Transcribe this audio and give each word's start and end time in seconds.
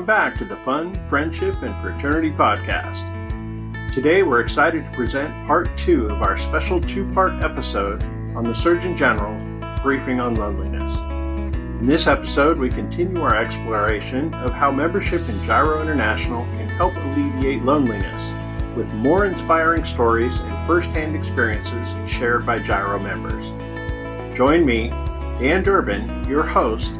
welcome 0.00 0.30
back 0.30 0.38
to 0.38 0.46
the 0.46 0.56
Fun, 0.64 0.94
Friendship, 1.10 1.60
and 1.60 1.74
Fraternity 1.82 2.30
Podcast. 2.30 3.04
Today 3.92 4.22
we're 4.22 4.40
excited 4.40 4.82
to 4.82 4.90
present 4.96 5.30
part 5.46 5.76
two 5.76 6.06
of 6.06 6.22
our 6.22 6.38
special 6.38 6.80
two 6.80 7.12
part 7.12 7.32
episode 7.44 8.02
on 8.34 8.42
the 8.42 8.54
Surgeon 8.54 8.96
General's 8.96 9.52
briefing 9.82 10.18
on 10.18 10.36
loneliness. 10.36 10.96
In 11.80 11.86
this 11.86 12.06
episode, 12.06 12.56
we 12.56 12.70
continue 12.70 13.20
our 13.20 13.36
exploration 13.36 14.32
of 14.36 14.54
how 14.54 14.70
membership 14.70 15.20
in 15.28 15.38
Gyro 15.42 15.82
International 15.82 16.46
can 16.56 16.68
help 16.70 16.96
alleviate 16.96 17.62
loneliness 17.62 18.32
with 18.74 18.90
more 18.94 19.26
inspiring 19.26 19.84
stories 19.84 20.40
and 20.40 20.66
first 20.66 20.88
hand 20.92 21.14
experiences 21.14 22.10
shared 22.10 22.46
by 22.46 22.58
Gyro 22.58 22.98
members. 22.98 23.50
Join 24.34 24.64
me, 24.64 24.88
Dan 25.38 25.62
Durbin, 25.62 26.26
your 26.26 26.42
host, 26.42 26.94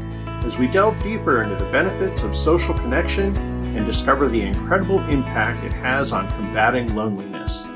as 0.45 0.59
we 0.59 0.67
delve 0.67 1.03
deeper 1.03 1.43
into 1.43 1.55
the 1.57 1.71
benefits 1.71 2.23
of 2.23 2.37
social 2.37 2.75
connection 2.75 3.37
and 3.77 3.87
discover 3.87 4.29
the 4.29 4.41
incredible 4.41 5.01
impact 5.09 5.65
it 5.65 5.73
has 5.73 6.13
on 6.13 6.27
combating 6.33 6.95
loneliness. 6.95 7.67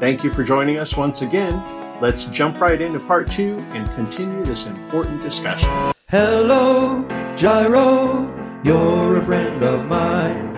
Thank 0.00 0.24
you 0.24 0.30
for 0.32 0.42
joining 0.42 0.78
us 0.78 0.96
once 0.96 1.22
again. 1.22 1.62
Let's 2.00 2.26
jump 2.26 2.60
right 2.60 2.80
into 2.80 3.00
part 3.00 3.30
two 3.30 3.58
and 3.72 3.88
continue 3.94 4.44
this 4.44 4.66
important 4.66 5.22
discussion. 5.22 5.68
Hello, 6.08 7.06
Gyro, 7.36 8.32
you're 8.64 9.18
a 9.18 9.24
friend 9.24 9.62
of 9.62 9.86
mine. 9.86 10.54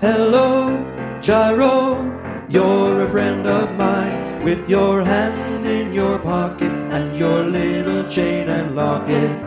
Hello, 0.00 1.18
Gyro, 1.20 2.46
you're 2.48 3.04
a 3.04 3.08
friend 3.10 3.46
of 3.46 3.74
mine. 3.76 4.44
With 4.44 4.68
your 4.68 5.02
hand 5.02 5.66
in 5.66 5.94
your 5.94 6.18
pocket 6.18 6.70
and 6.70 7.18
your 7.18 7.44
little 7.44 8.08
chain 8.10 8.50
and 8.50 8.76
locket. 8.76 9.43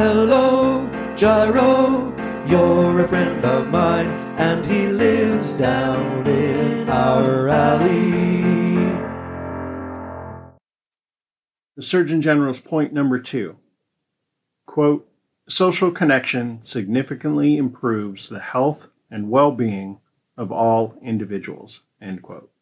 Hello, 0.00 0.88
Gyro, 1.16 2.14
you're 2.46 3.00
a 3.00 3.08
friend 3.08 3.44
of 3.44 3.66
mine, 3.66 4.06
and 4.38 4.64
he 4.64 4.86
lives 4.86 5.52
down 5.54 6.24
in 6.24 6.88
our 6.88 7.48
alley. 7.48 8.92
The 11.74 11.82
Surgeon 11.82 12.22
General's 12.22 12.60
point 12.60 12.92
number 12.92 13.18
two 13.18 13.56
quote, 14.66 15.10
social 15.48 15.90
connection 15.90 16.62
significantly 16.62 17.56
improves 17.56 18.28
the 18.28 18.38
health 18.38 18.92
and 19.10 19.30
well 19.30 19.50
being 19.50 19.98
of 20.36 20.52
all 20.52 20.94
individuals. 21.02 21.80
End 22.00 22.22
quote. 22.22 22.52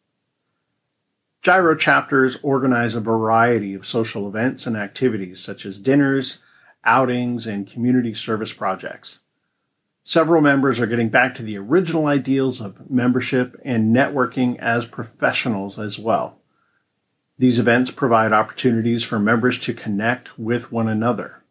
Gyro 1.43 1.77
chapters 1.77 2.39
organize 2.43 2.95
a 2.95 3.01
variety 3.01 3.75
of 3.75 3.87
social 3.87 4.27
events 4.27 4.67
and 4.67 4.75
activities 4.75 5.39
such 5.39 5.67
as 5.67 5.77
dinners, 5.79 6.43
outings, 6.87 7.47
and 7.47 7.67
community 7.67 8.15
service 8.15 8.53
projects. 8.53 9.21
Several 10.05 10.41
members 10.41 10.81
are 10.81 10.87
getting 10.87 11.09
back 11.09 11.35
to 11.35 11.43
the 11.43 11.59
original 11.59 12.07
ideals 12.07 12.61
of 12.61 12.89
membership 12.89 13.61
and 13.65 13.95
networking 13.95 14.57
as 14.61 14.87
professionals 14.87 15.81
as 15.81 15.99
well. 15.99 16.39
These 17.39 17.59
events 17.59 17.91
provide 17.91 18.33
opportunities 18.33 19.05
for 19.05 19.19
members 19.19 19.59
to 19.61 19.75
connect 19.75 20.39
with 20.39 20.73
one 20.73 20.89
another. 20.89 21.43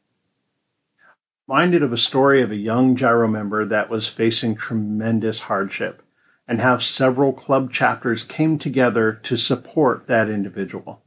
Minded 1.47 1.83
of 1.83 1.93
a 1.93 1.97
story 1.97 2.41
of 2.41 2.49
a 2.49 2.55
young 2.55 2.95
gyro 2.95 3.27
member 3.27 3.65
that 3.65 3.89
was 3.89 4.07
facing 4.07 4.55
tremendous 4.55 5.41
hardship 5.41 6.01
and 6.47 6.61
how 6.61 6.77
several 6.77 7.33
club 7.33 7.71
chapters 7.71 8.23
came 8.23 8.57
together 8.57 9.13
to 9.23 9.35
support 9.35 10.07
that 10.07 10.29
individual. 10.29 11.01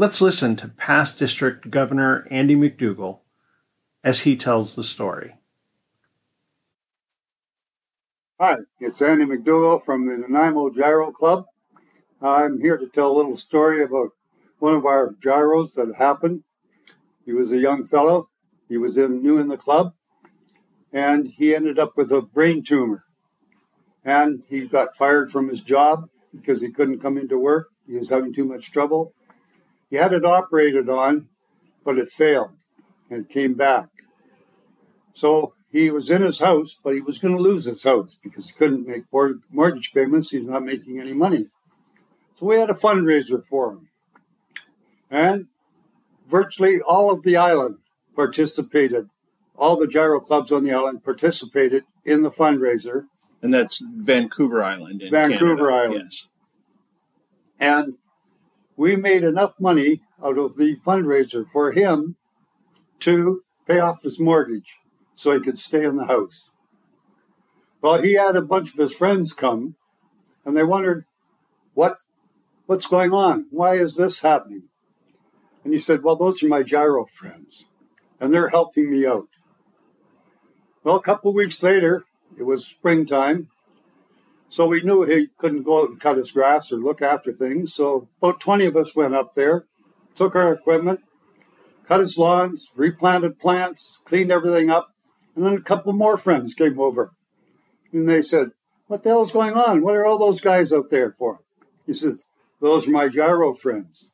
Let's 0.00 0.20
listen 0.20 0.54
to 0.58 0.68
past 0.68 1.18
District 1.18 1.72
Governor 1.72 2.24
Andy 2.30 2.54
McDougall 2.54 3.18
as 4.04 4.20
he 4.20 4.36
tells 4.36 4.76
the 4.76 4.84
story. 4.84 5.34
Hi, 8.40 8.58
it's 8.78 9.02
Andy 9.02 9.24
McDougall 9.24 9.84
from 9.84 10.06
the 10.06 10.16
Nanaimo 10.16 10.70
Gyro 10.70 11.10
Club. 11.10 11.46
I'm 12.22 12.60
here 12.60 12.76
to 12.76 12.86
tell 12.86 13.10
a 13.10 13.16
little 13.16 13.36
story 13.36 13.82
about 13.82 14.10
one 14.60 14.76
of 14.76 14.86
our 14.86 15.16
gyros 15.20 15.74
that 15.74 15.92
happened. 15.98 16.44
He 17.26 17.32
was 17.32 17.50
a 17.50 17.58
young 17.58 17.84
fellow. 17.84 18.28
He 18.68 18.76
was 18.76 18.96
in, 18.96 19.20
new 19.20 19.38
in 19.38 19.48
the 19.48 19.56
club, 19.56 19.94
and 20.92 21.26
he 21.26 21.56
ended 21.56 21.76
up 21.76 21.96
with 21.96 22.12
a 22.12 22.22
brain 22.22 22.62
tumor. 22.62 23.02
And 24.04 24.44
he 24.48 24.68
got 24.68 24.94
fired 24.94 25.32
from 25.32 25.48
his 25.48 25.60
job 25.60 26.08
because 26.32 26.60
he 26.60 26.70
couldn't 26.70 27.00
come 27.00 27.18
into 27.18 27.36
work. 27.36 27.70
He 27.84 27.98
was 27.98 28.10
having 28.10 28.32
too 28.32 28.44
much 28.44 28.70
trouble. 28.70 29.12
He 29.90 29.96
had 29.96 30.12
it 30.12 30.24
operated 30.24 30.88
on, 30.88 31.28
but 31.84 31.98
it 31.98 32.10
failed 32.10 32.52
and 33.10 33.28
came 33.28 33.54
back. 33.54 33.88
So 35.14 35.54
he 35.70 35.90
was 35.90 36.10
in 36.10 36.22
his 36.22 36.38
house, 36.38 36.76
but 36.82 36.94
he 36.94 37.00
was 37.00 37.18
going 37.18 37.36
to 37.36 37.42
lose 37.42 37.64
his 37.64 37.82
house 37.82 38.16
because 38.22 38.48
he 38.48 38.56
couldn't 38.56 38.86
make 38.86 39.04
mortgage 39.50 39.92
payments. 39.92 40.30
He's 40.30 40.44
not 40.44 40.64
making 40.64 41.00
any 41.00 41.12
money. 41.12 41.46
So 42.38 42.46
we 42.46 42.56
had 42.56 42.70
a 42.70 42.74
fundraiser 42.74 43.44
for 43.44 43.72
him. 43.72 43.88
And 45.10 45.46
virtually 46.28 46.80
all 46.80 47.10
of 47.10 47.22
the 47.22 47.36
island 47.36 47.78
participated. 48.14 49.08
All 49.56 49.76
the 49.76 49.88
gyro 49.88 50.20
clubs 50.20 50.52
on 50.52 50.64
the 50.64 50.72
island 50.72 51.02
participated 51.02 51.84
in 52.04 52.22
the 52.22 52.30
fundraiser. 52.30 53.06
And 53.42 53.52
that's 53.52 53.82
Vancouver 53.96 54.62
Island. 54.62 55.02
Vancouver 55.10 55.68
Canada. 55.68 55.74
Island. 55.74 56.04
Yes. 56.04 56.28
And 57.58 57.94
we 58.78 58.94
made 58.94 59.24
enough 59.24 59.54
money 59.58 60.00
out 60.24 60.38
of 60.38 60.56
the 60.56 60.76
fundraiser 60.76 61.44
for 61.46 61.72
him 61.72 62.16
to 63.00 63.42
pay 63.66 63.80
off 63.80 64.02
his 64.02 64.20
mortgage 64.20 64.76
so 65.16 65.32
he 65.32 65.40
could 65.40 65.58
stay 65.58 65.84
in 65.84 65.96
the 65.96 66.06
house. 66.06 66.50
Well, 67.82 68.00
he 68.00 68.14
had 68.14 68.36
a 68.36 68.40
bunch 68.40 68.72
of 68.72 68.78
his 68.78 68.94
friends 68.94 69.32
come 69.32 69.74
and 70.44 70.56
they 70.56 70.62
wondered, 70.62 71.04
what, 71.74 71.96
what's 72.66 72.86
going 72.86 73.12
on? 73.12 73.46
Why 73.50 73.74
is 73.74 73.96
this 73.96 74.20
happening? 74.20 74.68
And 75.64 75.72
he 75.72 75.80
said, 75.80 76.04
Well, 76.04 76.16
those 76.16 76.42
are 76.42 76.48
my 76.48 76.62
gyro 76.62 77.04
friends, 77.04 77.64
and 78.20 78.32
they're 78.32 78.48
helping 78.48 78.90
me 78.90 79.06
out. 79.06 79.28
Well, 80.84 80.96
a 80.96 81.02
couple 81.02 81.34
weeks 81.34 81.62
later, 81.62 82.04
it 82.38 82.44
was 82.44 82.64
springtime, 82.64 83.48
so 84.50 84.66
we 84.66 84.82
knew 84.82 85.02
he 85.02 85.28
couldn't 85.38 85.64
go 85.64 85.82
out 85.82 85.90
and 85.90 86.00
cut 86.00 86.16
his 86.16 86.30
grass 86.30 86.72
or 86.72 86.76
look 86.76 87.02
after 87.02 87.32
things. 87.32 87.74
So 87.74 88.08
about 88.20 88.40
20 88.40 88.66
of 88.66 88.76
us 88.76 88.96
went 88.96 89.14
up 89.14 89.34
there, 89.34 89.66
took 90.16 90.34
our 90.34 90.52
equipment, 90.52 91.00
cut 91.86 92.00
his 92.00 92.16
lawns, 92.16 92.68
replanted 92.74 93.38
plants, 93.38 93.98
cleaned 94.04 94.32
everything 94.32 94.70
up. 94.70 94.88
And 95.36 95.44
then 95.44 95.54
a 95.54 95.60
couple 95.60 95.92
more 95.92 96.16
friends 96.16 96.54
came 96.54 96.80
over. 96.80 97.12
And 97.92 98.08
they 98.08 98.22
said, 98.22 98.48
What 98.86 99.02
the 99.02 99.10
hell's 99.10 99.32
going 99.32 99.54
on? 99.54 99.82
What 99.82 99.94
are 99.94 100.06
all 100.06 100.18
those 100.18 100.40
guys 100.40 100.72
out 100.72 100.90
there 100.90 101.12
for? 101.12 101.40
He 101.86 101.92
says, 101.92 102.24
Those 102.60 102.88
are 102.88 102.92
my 102.92 103.08
gyro 103.08 103.54
friends. 103.54 104.10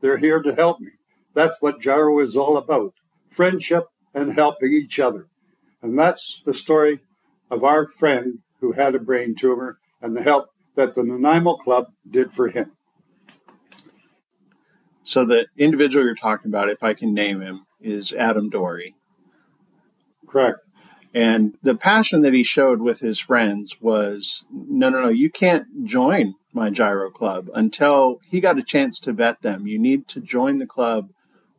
They're 0.00 0.18
here 0.18 0.40
to 0.40 0.54
help 0.54 0.80
me. 0.80 0.90
That's 1.34 1.60
what 1.60 1.80
gyro 1.80 2.20
is 2.20 2.36
all 2.36 2.56
about 2.56 2.94
friendship 3.28 3.86
and 4.14 4.34
helping 4.34 4.72
each 4.72 4.98
other. 4.98 5.26
And 5.82 5.98
that's 5.98 6.42
the 6.44 6.54
story 6.54 7.00
of 7.50 7.64
our 7.64 7.88
friend 7.90 8.40
who 8.60 8.72
had 8.72 8.94
a 8.94 8.98
brain 8.98 9.34
tumor 9.34 9.78
and 10.00 10.16
the 10.16 10.22
help 10.22 10.50
that 10.74 10.94
the 10.94 11.02
Nanaimo 11.02 11.56
Club 11.56 11.88
did 12.08 12.32
for 12.32 12.48
him. 12.48 12.72
So 15.04 15.24
the 15.24 15.46
individual 15.56 16.04
you're 16.04 16.14
talking 16.14 16.50
about, 16.50 16.68
if 16.68 16.82
I 16.82 16.94
can 16.94 17.14
name 17.14 17.40
him, 17.40 17.66
is 17.80 18.12
Adam 18.12 18.50
Dory. 18.50 18.94
Correct. 20.26 20.58
And 21.14 21.56
the 21.62 21.74
passion 21.74 22.20
that 22.22 22.34
he 22.34 22.42
showed 22.42 22.82
with 22.82 23.00
his 23.00 23.18
friends 23.18 23.80
was 23.80 24.44
no, 24.52 24.90
no, 24.90 25.02
no, 25.02 25.08
you 25.08 25.30
can't 25.30 25.84
join 25.84 26.34
my 26.52 26.70
gyro 26.70 27.10
club 27.10 27.48
until 27.54 28.20
he 28.30 28.40
got 28.40 28.58
a 28.58 28.62
chance 28.62 29.00
to 29.00 29.12
vet 29.12 29.40
them. 29.40 29.66
You 29.66 29.78
need 29.78 30.06
to 30.08 30.20
join 30.20 30.58
the 30.58 30.66
club 30.66 31.10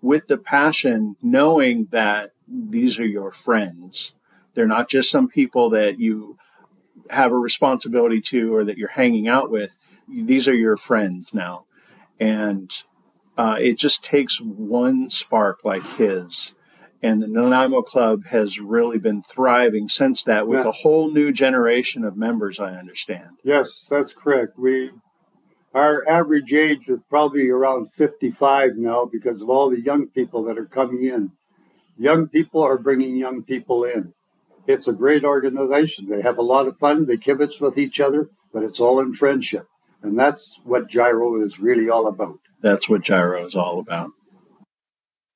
with 0.01 0.27
the 0.27 0.37
passion, 0.37 1.15
knowing 1.21 1.87
that 1.91 2.31
these 2.47 2.99
are 2.99 3.07
your 3.07 3.31
friends. 3.31 4.13
They're 4.53 4.67
not 4.67 4.89
just 4.89 5.09
some 5.09 5.27
people 5.27 5.69
that 5.71 5.99
you 5.99 6.37
have 7.09 7.31
a 7.31 7.37
responsibility 7.37 8.21
to 8.21 8.53
or 8.53 8.63
that 8.63 8.77
you're 8.77 8.89
hanging 8.89 9.27
out 9.27 9.49
with. 9.49 9.77
These 10.07 10.47
are 10.47 10.55
your 10.55 10.77
friends 10.77 11.33
now. 11.33 11.65
And 12.19 12.71
uh, 13.37 13.57
it 13.59 13.77
just 13.77 14.03
takes 14.03 14.41
one 14.41 15.09
spark 15.09 15.63
like 15.63 15.85
his. 15.97 16.55
And 17.01 17.21
the 17.21 17.27
Nanaimo 17.27 17.81
Club 17.81 18.25
has 18.25 18.59
really 18.59 18.99
been 18.99 19.21
thriving 19.21 19.87
since 19.87 20.23
that 20.23 20.47
with 20.47 20.63
yeah. 20.63 20.69
a 20.69 20.73
whole 20.73 21.09
new 21.09 21.31
generation 21.31 22.03
of 22.03 22.17
members, 22.17 22.59
I 22.59 22.75
understand. 22.75 23.37
Yes, 23.43 23.87
that's 23.89 24.13
correct. 24.13 24.59
We 24.59 24.91
our 25.73 26.07
average 26.07 26.51
age 26.51 26.89
is 26.89 26.99
probably 27.09 27.49
around 27.49 27.93
55 27.93 28.75
now 28.75 29.05
because 29.05 29.41
of 29.41 29.49
all 29.49 29.69
the 29.69 29.81
young 29.81 30.07
people 30.07 30.43
that 30.45 30.57
are 30.57 30.65
coming 30.65 31.03
in. 31.03 31.31
Young 31.97 32.27
people 32.27 32.61
are 32.61 32.77
bringing 32.77 33.15
young 33.15 33.43
people 33.43 33.83
in. 33.83 34.13
It's 34.67 34.87
a 34.87 34.93
great 34.93 35.23
organization. 35.23 36.09
They 36.09 36.21
have 36.21 36.37
a 36.37 36.43
lot 36.43 36.67
of 36.67 36.77
fun. 36.77 37.05
They 37.05 37.17
kibitz 37.17 37.59
with 37.59 37.77
each 37.77 37.99
other, 37.99 38.29
but 38.53 38.63
it's 38.63 38.79
all 38.79 38.99
in 38.99 39.13
friendship. 39.13 39.67
And 40.01 40.17
that's 40.17 40.59
what 40.63 40.87
Gyro 40.87 41.41
is 41.41 41.59
really 41.59 41.89
all 41.89 42.07
about. 42.07 42.39
That's 42.61 42.87
what 42.87 43.01
Gyro 43.01 43.45
is 43.45 43.55
all 43.55 43.79
about. 43.79 44.11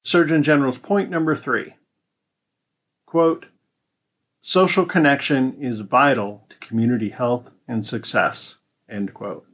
Surgeon 0.04 0.44
General's 0.44 0.80
point 0.80 1.10
number 1.10 1.36
three 1.36 1.76
quote, 3.06 3.48
Social 4.42 4.86
connection 4.86 5.56
is 5.62 5.82
vital 5.82 6.46
to 6.50 6.58
community 6.58 7.10
health 7.10 7.52
and 7.68 7.86
success. 7.86 8.58
End 8.90 9.14
quote. 9.14 9.46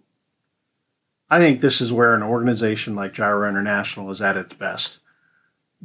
I 1.30 1.40
think 1.40 1.60
this 1.60 1.80
is 1.80 1.94
where 1.94 2.16
an 2.16 2.24
organization 2.24 2.96
like 2.96 3.14
Gyro 3.14 3.48
International 3.48 4.10
is 4.10 4.22
at 4.22 4.38
its 4.38 4.54
best. 4.54 5.00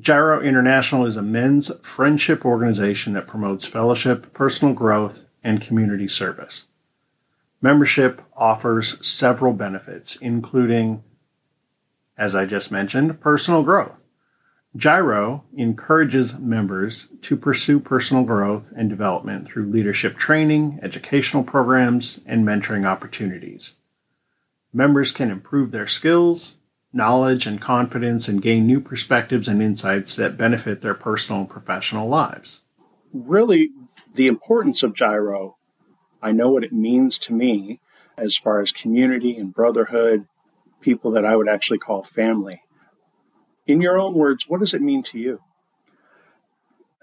Gyro 0.01 0.41
International 0.41 1.07
is 1.07 1.17
a 1.17 1.23
men's 1.23 1.71
friendship 1.81 2.45
organization 2.45 3.13
that 3.13 3.29
promotes 3.29 3.65
fellowship, 3.65 4.33
personal 4.33 4.75
growth, 4.75 5.29
and 5.45 5.61
community 5.61 6.09
service. 6.09 6.67
Membership 7.63 8.21
offers 8.37 9.07
several 9.07 9.53
benefits, 9.53 10.17
including, 10.17 11.05
as 12.19 12.35
I 12.35 12.45
just 12.45 12.73
mentioned, 12.73 13.21
personal 13.21 13.63
growth. 13.63 14.05
Gyro 14.77 15.45
encourages 15.57 16.37
members 16.41 17.07
to 17.23 17.37
pursue 17.37 17.79
personal 17.79 18.25
growth 18.25 18.73
and 18.77 18.91
development 18.91 19.47
through 19.47 19.71
leadership 19.71 20.17
training, 20.17 20.81
educational 20.83 21.45
programs, 21.45 22.21
and 22.27 22.45
mentoring 22.45 22.85
opportunities. 22.85 23.77
Members 24.73 25.13
can 25.13 25.31
improve 25.31 25.71
their 25.71 25.87
skills, 25.87 26.59
knowledge, 26.95 27.47
and 27.47 27.61
confidence 27.61 28.29
and 28.29 28.43
gain 28.43 28.67
new 28.67 28.81
perspectives 28.81 29.49
and 29.49 29.63
insights 29.63 30.17
that 30.17 30.37
benefit 30.37 30.81
their 30.81 30.95
personal 30.95 31.41
and 31.41 31.51
professional 31.51 32.09
lives. 32.09 32.63
Really, 33.13 33.71
the 34.15 34.27
importance 34.27 34.83
of 34.83 34.95
Gyro, 34.95 35.57
I 36.23 36.33
know 36.33 36.51
what 36.51 36.65
it 36.65 36.73
means 36.73 37.19
to 37.21 37.35
me 37.35 37.81
as 38.17 38.37
far 38.37 38.61
as 38.61 38.73
community 38.73 39.37
and 39.37 39.53
brotherhood, 39.53 40.27
people 40.81 41.11
that 41.13 41.25
I 41.25 41.37
would 41.37 41.49
actually 41.49 41.79
call 41.79 42.05
family. 42.05 42.63
In 43.67 43.81
your 43.81 43.99
own 43.99 44.15
words, 44.15 44.49
what 44.49 44.61
does 44.61 44.75
it 44.75 44.83
mean 44.83 45.03
to 45.05 45.19
you? 45.19 45.41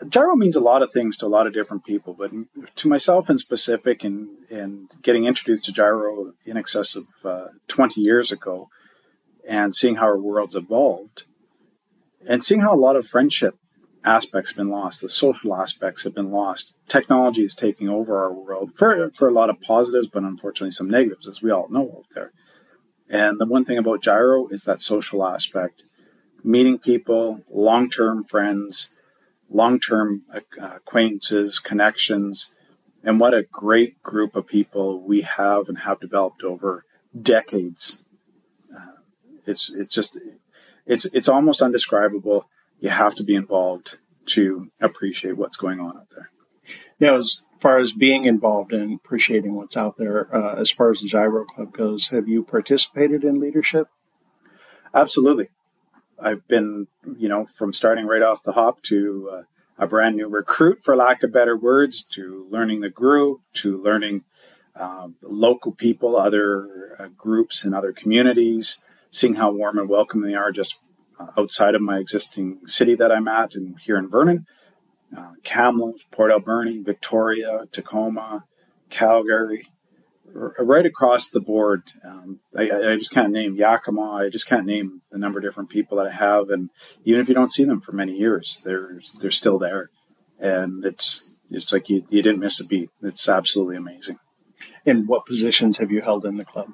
Gyro 0.08 0.36
means 0.36 0.56
a 0.56 0.62
lot 0.62 0.82
of 0.82 0.92
things 0.92 1.18
to 1.18 1.26
a 1.26 1.28
lot 1.28 1.46
of 1.46 1.54
different 1.54 1.86
people, 1.86 2.14
but 2.14 2.32
to 2.76 2.88
myself 2.88 3.30
in 3.30 3.38
specific, 3.38 4.04
and, 4.04 4.30
and 4.50 4.90
getting 5.02 5.26
introduced 5.26 5.66
to 5.66 5.74
Gyro 5.74 6.34
in 6.46 6.58
excess 6.58 6.96
of 6.96 7.04
uh, 7.24 7.48
20 7.68 8.02
years 8.02 8.32
ago, 8.32 8.70
and 9.52 9.76
seeing 9.76 9.98
how 9.98 10.06
our 10.06 10.18
world's 10.18 10.56
evolved, 10.56 11.24
and 12.26 12.42
seeing 12.42 12.62
how 12.62 12.74
a 12.74 12.80
lot 12.80 12.96
of 12.96 13.06
friendship 13.06 13.56
aspects 14.06 14.52
have 14.52 14.58
been 14.58 14.70
lost, 14.70 15.02
the 15.02 15.10
social 15.10 15.54
aspects 15.54 16.06
have 16.06 16.16
been 16.16 16.32
lost. 16.32 16.78
Technology 16.88 17.44
is 17.44 17.54
taking 17.54 17.90
over 17.90 18.18
our 18.18 18.32
world 18.32 18.72
for, 18.78 19.12
for 19.12 19.28
a 19.28 19.34
lot 19.34 19.50
of 19.50 19.60
positives, 19.60 20.08
but 20.08 20.24
unfortunately 20.24 20.72
some 20.72 20.90
negatives, 20.90 21.28
as 21.28 21.42
we 21.42 21.52
all 21.52 21.68
know 21.68 21.96
out 21.98 22.06
there. 22.16 22.32
And 23.10 23.42
the 23.42 23.46
one 23.46 23.66
thing 23.66 23.78
about 23.78 24.02
Gyro 24.02 24.48
is 24.48 24.64
that 24.64 24.80
social 24.80 25.26
aspect 25.26 25.84
meeting 26.46 26.80
people, 26.80 27.42
long 27.52 27.90
term 27.90 28.24
friends, 28.24 28.98
long 29.50 29.82
term 29.82 30.22
uh, 30.34 30.40
acquaintances, 30.78 31.60
connections, 31.60 32.56
and 33.04 33.20
what 33.20 33.34
a 33.34 33.44
great 33.44 34.02
group 34.02 34.34
of 34.34 34.48
people 34.48 35.02
we 35.02 35.22
have 35.22 35.68
and 35.68 35.80
have 35.80 36.00
developed 36.00 36.42
over 36.42 36.86
decades. 37.22 38.06
It's 39.52 39.74
it's 39.76 39.94
just 39.94 40.20
it's 40.86 41.06
it's 41.14 41.30
almost 41.30 41.62
undescribable. 41.62 42.46
You 42.80 42.90
have 42.90 43.16
to 43.16 43.24
be 43.24 43.36
involved 43.36 43.98
to 44.28 44.72
appreciate 44.82 45.38
what's 45.38 45.58
going 45.58 45.80
on 45.80 45.98
out 45.98 46.10
there. 46.16 46.32
Yeah, 47.00 47.16
as 47.16 47.46
far 47.60 47.80
as 47.80 47.94
being 47.94 48.26
involved 48.26 48.74
and 48.74 49.00
appreciating 49.00 49.56
what's 49.56 49.78
out 49.78 49.98
there, 49.98 50.34
uh, 50.36 50.56
as 50.56 50.72
far 50.72 50.92
as 50.92 51.02
the 51.02 51.08
Gyro 51.08 51.46
Club 51.46 51.74
goes, 51.74 52.10
have 52.10 52.28
you 52.28 52.44
participated 52.44 53.24
in 53.24 53.40
leadership? 53.40 53.88
Absolutely. 54.94 55.50
I've 56.20 56.48
been, 56.48 56.88
you 57.18 57.28
know, 57.28 57.46
from 57.46 57.74
starting 57.74 58.06
right 58.06 58.22
off 58.22 58.44
the 58.44 58.52
hop 58.52 58.84
to 58.84 59.30
uh, 59.34 59.42
a 59.80 59.88
brand 59.88 60.16
new 60.16 60.28
recruit, 60.28 60.84
for 60.84 60.96
lack 60.96 61.24
of 61.24 61.34
better 61.34 61.58
words, 61.58 62.04
to 62.10 62.48
learning 62.52 62.82
the 62.82 62.90
group, 62.90 63.42
to 63.54 63.82
learning 63.82 64.24
uh, 64.76 65.08
local 65.24 65.72
people, 65.72 66.16
other 66.16 66.96
uh, 67.00 67.08
groups 67.18 67.66
and 67.66 67.74
other 67.74 67.92
communities, 67.92 68.86
seeing 69.12 69.36
how 69.36 69.52
warm 69.52 69.78
and 69.78 69.90
welcome 69.90 70.22
they 70.22 70.34
are 70.34 70.52
just 70.52 70.76
uh, 71.20 71.28
outside 71.38 71.76
of 71.76 71.82
my 71.82 72.00
existing 72.00 72.60
city 72.66 72.96
that 72.96 73.12
I'm 73.12 73.28
at 73.28 73.54
and 73.54 73.76
here 73.80 73.98
in 73.98 74.10
Vernon. 74.10 74.46
Uh, 75.16 75.34
Kamloops, 75.44 76.06
Port 76.10 76.32
Alberni, 76.32 76.82
Victoria, 76.82 77.66
Tacoma, 77.72 78.46
Calgary, 78.90 79.68
right 80.34 80.86
across 80.86 81.30
the 81.30 81.42
board. 81.42 81.84
Um, 82.06 82.40
I, 82.56 82.72
I, 82.72 82.98
just 82.98 83.14
can't 83.14 83.34
name 83.34 83.56
Yakima. 83.56 84.14
I 84.14 84.30
just 84.30 84.48
can't 84.48 84.66
name 84.66 85.02
the 85.12 85.18
number 85.18 85.40
of 85.40 85.44
different 85.44 85.70
people 85.70 85.98
that 85.98 86.08
I 86.08 86.12
have, 86.12 86.50
and 86.50 86.70
even 87.04 87.20
if 87.20 87.28
you 87.28 87.36
don't 87.36 87.52
see 87.52 87.66
them 87.66 87.82
for 87.82 87.92
many 87.92 88.14
years, 88.18 88.62
they're 88.66 89.02
they're 89.20 89.32
still 89.32 89.60
there, 89.60 89.90
and 90.40 90.86
it's 90.86 91.36
it's 91.50 91.74
like 91.74 91.90
you, 91.90 92.06
you 92.10 92.22
didn't 92.22 92.40
miss 92.40 92.62
a 92.62 92.68
beat. 92.68 92.90
It's 93.02 93.28
absolutely 93.28 93.76
amazing. 93.76 94.18
And 94.86 95.08
what 95.08 95.26
positions 95.26 95.78
have 95.78 95.92
you 95.92 96.02
held 96.02 96.26
in 96.26 96.38
the 96.38 96.46
club? 96.46 96.70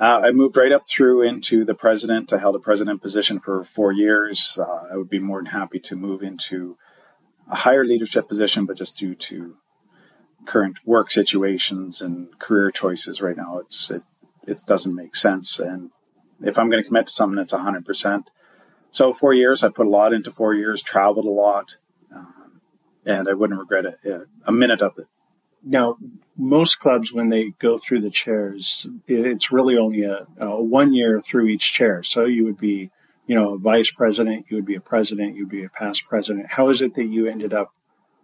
Uh, 0.00 0.22
I 0.24 0.32
moved 0.32 0.56
right 0.56 0.72
up 0.72 0.88
through 0.88 1.22
into 1.22 1.64
the 1.64 1.74
president. 1.74 2.32
I 2.32 2.38
held 2.38 2.56
a 2.56 2.60
president 2.60 3.02
position 3.02 3.38
for 3.38 3.64
four 3.64 3.92
years. 3.92 4.58
Uh, 4.60 4.88
I 4.92 4.96
would 4.96 5.10
be 5.10 5.18
more 5.18 5.38
than 5.38 5.46
happy 5.46 5.78
to 5.80 5.96
move 5.96 6.22
into 6.22 6.76
a 7.48 7.56
higher 7.56 7.84
leadership 7.84 8.28
position, 8.28 8.66
but 8.66 8.76
just 8.76 8.98
due 8.98 9.14
to 9.14 9.56
current 10.46 10.78
work 10.84 11.10
situations 11.10 12.00
and 12.00 12.36
career 12.38 12.70
choices 12.70 13.22
right 13.22 13.36
now, 13.36 13.58
it's 13.58 13.90
it, 13.90 14.02
it 14.46 14.62
doesn't 14.66 14.96
make 14.96 15.14
sense. 15.14 15.60
And 15.60 15.90
if 16.40 16.58
I'm 16.58 16.68
going 16.68 16.82
to 16.82 16.86
commit 16.86 17.06
to 17.06 17.12
something, 17.12 17.38
it's 17.38 17.52
100%. 17.52 18.24
So 18.90 19.12
four 19.12 19.32
years, 19.32 19.62
I 19.62 19.68
put 19.70 19.86
a 19.86 19.90
lot 19.90 20.12
into 20.12 20.30
four 20.30 20.54
years, 20.54 20.82
traveled 20.82 21.24
a 21.24 21.30
lot, 21.30 21.76
um, 22.14 22.60
and 23.06 23.28
I 23.28 23.32
wouldn't 23.32 23.58
regret 23.58 23.86
it 23.86 24.28
a 24.44 24.52
minute 24.52 24.82
of 24.82 24.98
it. 24.98 25.06
Now, 25.62 25.96
most 26.36 26.76
clubs, 26.76 27.12
when 27.12 27.28
they 27.28 27.52
go 27.58 27.78
through 27.78 28.00
the 28.00 28.10
chairs, 28.10 28.86
it's 29.06 29.52
really 29.52 29.76
only 29.76 30.02
a, 30.02 30.26
a 30.38 30.62
one 30.62 30.92
year 30.92 31.20
through 31.20 31.48
each 31.48 31.72
chair. 31.72 32.02
So 32.02 32.24
you 32.24 32.44
would 32.44 32.58
be, 32.58 32.90
you 33.26 33.34
know, 33.34 33.54
a 33.54 33.58
vice 33.58 33.90
president, 33.90 34.46
you 34.48 34.56
would 34.56 34.66
be 34.66 34.74
a 34.74 34.80
president, 34.80 35.36
you'd 35.36 35.48
be 35.48 35.64
a 35.64 35.68
past 35.68 36.08
president. 36.08 36.52
How 36.52 36.68
is 36.70 36.80
it 36.80 36.94
that 36.94 37.04
you 37.04 37.26
ended 37.26 37.52
up 37.52 37.72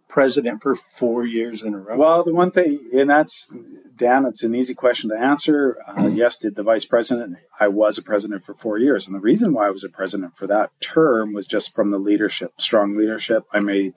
president 0.09 0.63
for 0.63 0.75
four 0.75 1.27
years 1.27 1.63
in 1.63 1.75
a 1.75 1.79
row? 1.79 1.99
Well, 1.99 2.25
the 2.25 2.35
one 2.35 2.51
thing, 2.51 2.81
and 2.95 3.11
that's 3.11 3.55
Dan, 3.99 4.25
it's 4.25 4.43
an 4.43 4.55
easy 4.55 4.75
question 4.75 5.11
to 5.11 5.17
answer. 5.17 5.77
Uh, 5.87 5.95
mm-hmm. 5.95 6.17
yes, 6.17 6.39
did 6.39 6.55
the 6.55 6.63
vice 6.63 6.85
president? 6.85 7.37
I 7.61 7.69
was 7.69 7.99
a 7.99 8.03
president 8.03 8.45
for 8.45 8.55
four 8.55 8.79
years, 8.79 9.07
and 9.07 9.15
the 9.15 9.21
reason 9.21 9.53
why 9.53 9.67
I 9.67 9.71
was 9.71 9.85
a 9.85 9.89
president 9.89 10.37
for 10.37 10.47
that 10.47 10.71
term 10.81 11.33
was 11.33 11.47
just 11.47 11.75
from 11.75 11.91
the 11.91 11.99
leadership, 11.99 12.53
strong 12.59 12.97
leadership. 12.97 13.45
I 13.53 13.61
made 13.61 13.95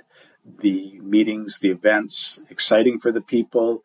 the 0.60 1.00
meetings, 1.02 1.60
the 1.60 1.70
events 1.70 2.44
exciting 2.50 3.00
for 3.00 3.12
the 3.12 3.22
people. 3.22 3.84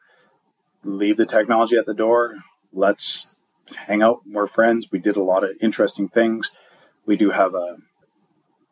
Leave 0.86 1.16
the 1.16 1.26
technology 1.26 1.76
at 1.76 1.86
the 1.86 1.94
door. 1.94 2.36
Let's 2.72 3.36
hang 3.86 4.02
out. 4.02 4.20
We're 4.24 4.46
friends. 4.46 4.88
We 4.92 4.98
did 4.98 5.16
a 5.16 5.22
lot 5.22 5.44
of 5.44 5.50
interesting 5.60 6.08
things. 6.08 6.56
We 7.04 7.16
do 7.16 7.30
have 7.30 7.54
a 7.54 7.76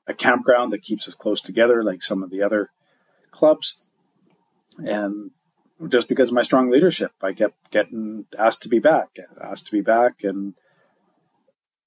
a 0.06 0.14
campground 0.14 0.72
that 0.72 0.82
keeps 0.82 1.08
us 1.08 1.14
close 1.14 1.40
together, 1.40 1.82
like 1.82 2.02
some 2.02 2.22
of 2.22 2.30
the 2.30 2.42
other 2.42 2.70
clubs. 3.30 3.86
And 4.78 5.30
just 5.88 6.08
because 6.08 6.28
of 6.28 6.34
my 6.34 6.42
strong 6.42 6.70
leadership, 6.70 7.12
I 7.22 7.32
kept 7.32 7.70
getting 7.70 8.26
asked 8.38 8.62
to 8.62 8.68
be 8.68 8.78
back, 8.78 9.08
asked 9.42 9.66
to 9.66 9.72
be 9.72 9.80
back. 9.80 10.22
And, 10.22 10.54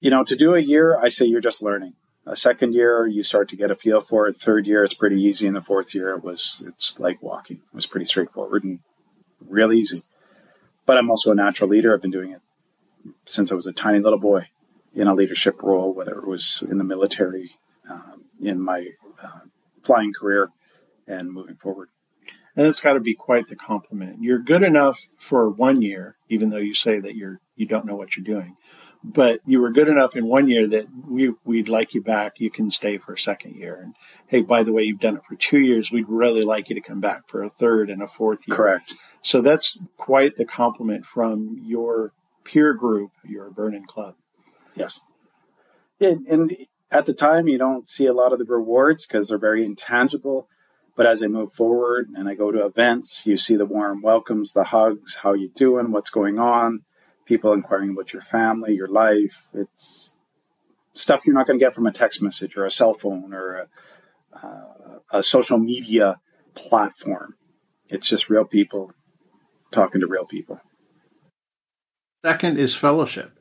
you 0.00 0.10
know, 0.10 0.24
to 0.24 0.36
do 0.36 0.54
a 0.54 0.60
year, 0.60 0.98
I 0.98 1.08
say 1.08 1.26
you're 1.26 1.40
just 1.40 1.62
learning. 1.62 1.94
A 2.26 2.36
second 2.36 2.74
year, 2.74 3.06
you 3.06 3.22
start 3.22 3.48
to 3.50 3.56
get 3.56 3.70
a 3.70 3.76
feel 3.76 4.00
for 4.00 4.26
it. 4.26 4.36
Third 4.36 4.66
year, 4.66 4.84
it's 4.84 4.94
pretty 4.94 5.22
easy. 5.22 5.46
And 5.46 5.56
the 5.56 5.62
fourth 5.62 5.94
year, 5.94 6.10
it 6.10 6.22
was, 6.22 6.68
it's 6.68 7.00
like 7.00 7.22
walking. 7.22 7.58
It 7.58 7.74
was 7.74 7.86
pretty 7.86 8.04
straightforward 8.04 8.64
and 8.64 8.80
real 9.40 9.72
easy. 9.72 10.02
But 10.88 10.96
I'm 10.96 11.10
also 11.10 11.32
a 11.32 11.34
natural 11.34 11.68
leader. 11.68 11.92
I've 11.92 12.00
been 12.00 12.10
doing 12.10 12.32
it 12.32 12.40
since 13.26 13.52
I 13.52 13.54
was 13.54 13.66
a 13.66 13.74
tiny 13.74 13.98
little 13.98 14.18
boy 14.18 14.48
in 14.94 15.06
a 15.06 15.14
leadership 15.14 15.62
role, 15.62 15.92
whether 15.92 16.12
it 16.12 16.26
was 16.26 16.66
in 16.70 16.78
the 16.78 16.84
military, 16.84 17.50
um, 17.90 18.24
in 18.40 18.58
my 18.58 18.92
uh, 19.22 19.40
flying 19.82 20.14
career, 20.18 20.48
and 21.06 21.30
moving 21.30 21.56
forward. 21.56 21.90
And 22.56 22.64
that's 22.64 22.80
got 22.80 22.94
to 22.94 23.00
be 23.00 23.12
quite 23.12 23.48
the 23.48 23.54
compliment. 23.54 24.22
You're 24.22 24.38
good 24.38 24.62
enough 24.62 25.08
for 25.18 25.50
one 25.50 25.82
year, 25.82 26.16
even 26.30 26.48
though 26.48 26.56
you 26.56 26.72
say 26.72 26.98
that 27.00 27.14
you're 27.14 27.42
you 27.54 27.66
don't 27.66 27.84
know 27.84 27.96
what 27.96 28.16
you're 28.16 28.24
doing. 28.24 28.56
But 29.04 29.40
you 29.44 29.60
were 29.60 29.70
good 29.70 29.88
enough 29.88 30.16
in 30.16 30.26
one 30.26 30.48
year 30.48 30.66
that 30.68 30.86
we 31.06 31.34
we'd 31.44 31.68
like 31.68 31.92
you 31.92 32.02
back. 32.02 32.40
You 32.40 32.50
can 32.50 32.70
stay 32.70 32.96
for 32.96 33.12
a 33.12 33.18
second 33.18 33.56
year. 33.56 33.78
And 33.80 33.94
hey, 34.26 34.40
by 34.40 34.62
the 34.62 34.72
way, 34.72 34.84
you've 34.84 35.00
done 35.00 35.18
it 35.18 35.24
for 35.26 35.36
two 35.36 35.60
years. 35.60 35.92
We'd 35.92 36.08
really 36.08 36.42
like 36.42 36.70
you 36.70 36.74
to 36.76 36.80
come 36.80 37.00
back 37.00 37.28
for 37.28 37.42
a 37.42 37.50
third 37.50 37.90
and 37.90 38.02
a 38.02 38.08
fourth 38.08 38.48
year. 38.48 38.56
Correct. 38.56 38.94
So 39.22 39.40
that's 39.40 39.84
quite 39.96 40.36
the 40.36 40.44
compliment 40.44 41.04
from 41.04 41.60
your 41.62 42.12
peer 42.44 42.72
group, 42.74 43.10
your 43.24 43.50
Vernon 43.50 43.84
Club. 43.84 44.14
Yes. 44.74 45.06
And, 46.00 46.26
and 46.26 46.56
at 46.90 47.06
the 47.06 47.14
time, 47.14 47.48
you 47.48 47.58
don't 47.58 47.88
see 47.88 48.06
a 48.06 48.12
lot 48.12 48.32
of 48.32 48.38
the 48.38 48.44
rewards 48.44 49.06
because 49.06 49.28
they're 49.28 49.38
very 49.38 49.64
intangible 49.64 50.48
but 50.98 51.06
as 51.06 51.22
I 51.22 51.28
move 51.28 51.52
forward 51.52 52.08
and 52.16 52.28
I 52.28 52.34
go 52.34 52.50
to 52.50 52.66
events, 52.66 53.24
you 53.24 53.38
see 53.38 53.54
the 53.54 53.64
warm 53.64 54.02
welcomes, 54.02 54.52
the 54.52 54.64
hugs, 54.64 55.18
how 55.22 55.32
you 55.32 55.48
doing, 55.54 55.92
what's 55.92 56.10
going 56.10 56.40
on, 56.40 56.80
people 57.24 57.52
inquiring 57.52 57.90
about 57.90 58.12
your 58.12 58.20
family, 58.20 58.74
your 58.74 58.88
life. 58.88 59.46
It's 59.54 60.16
stuff 60.94 61.24
you're 61.24 61.36
not 61.36 61.46
going 61.46 61.56
to 61.56 61.64
get 61.64 61.72
from 61.72 61.86
a 61.86 61.92
text 61.92 62.20
message 62.20 62.56
or 62.56 62.66
a 62.66 62.70
cell 62.70 62.94
phone 62.94 63.32
or 63.32 63.58
a, 63.58 63.68
uh, 64.44 64.98
a 65.12 65.22
social 65.22 65.58
media 65.58 66.18
platform. 66.56 67.36
it's 67.88 68.08
just 68.08 68.28
real 68.28 68.44
people 68.44 68.90
talking 69.72 70.00
to 70.00 70.06
real 70.06 70.26
people. 70.26 70.60
Second 72.24 72.58
is 72.58 72.76
fellowship. 72.76 73.38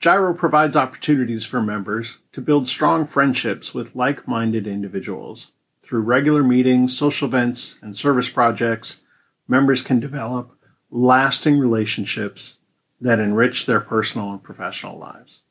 Gyro 0.00 0.34
provides 0.34 0.76
opportunities 0.76 1.46
for 1.46 1.62
members 1.62 2.18
to 2.32 2.42
build 2.42 2.68
strong 2.68 3.06
friendships 3.06 3.72
with 3.72 3.96
like 3.96 4.28
minded 4.28 4.66
individuals. 4.66 5.52
Through 5.80 6.02
regular 6.02 6.42
meetings, 6.42 6.96
social 6.96 7.28
events, 7.28 7.76
and 7.82 7.96
service 7.96 8.28
projects, 8.28 9.00
members 9.48 9.82
can 9.82 10.00
develop 10.00 10.58
lasting 10.90 11.58
relationships 11.58 12.58
that 13.00 13.18
enrich 13.18 13.66
their 13.66 13.80
personal 13.80 14.30
and 14.30 14.42
professional 14.42 14.98
lives. 14.98 15.42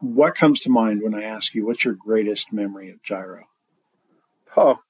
What 0.00 0.34
comes 0.34 0.60
to 0.60 0.70
mind 0.70 1.02
when 1.02 1.14
I 1.14 1.22
ask 1.22 1.54
you, 1.54 1.66
what's 1.66 1.84
your 1.84 1.94
greatest 1.94 2.52
memory 2.52 2.90
of 2.90 3.02
Gyro? 3.02 3.44
Oh, 4.56 4.80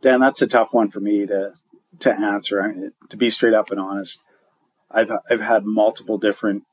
Dan, 0.00 0.20
that's 0.20 0.42
a 0.42 0.48
tough 0.48 0.72
one 0.72 0.90
for 0.90 1.00
me 1.00 1.26
to 1.26 1.54
to 2.00 2.12
answer. 2.12 2.92
To 3.08 3.16
be 3.16 3.30
straight 3.30 3.54
up 3.54 3.70
and 3.70 3.80
honest, 3.80 4.24
I've 4.90 5.10
I've 5.30 5.40
had 5.40 5.64
multiple 5.64 6.18
different 6.18 6.64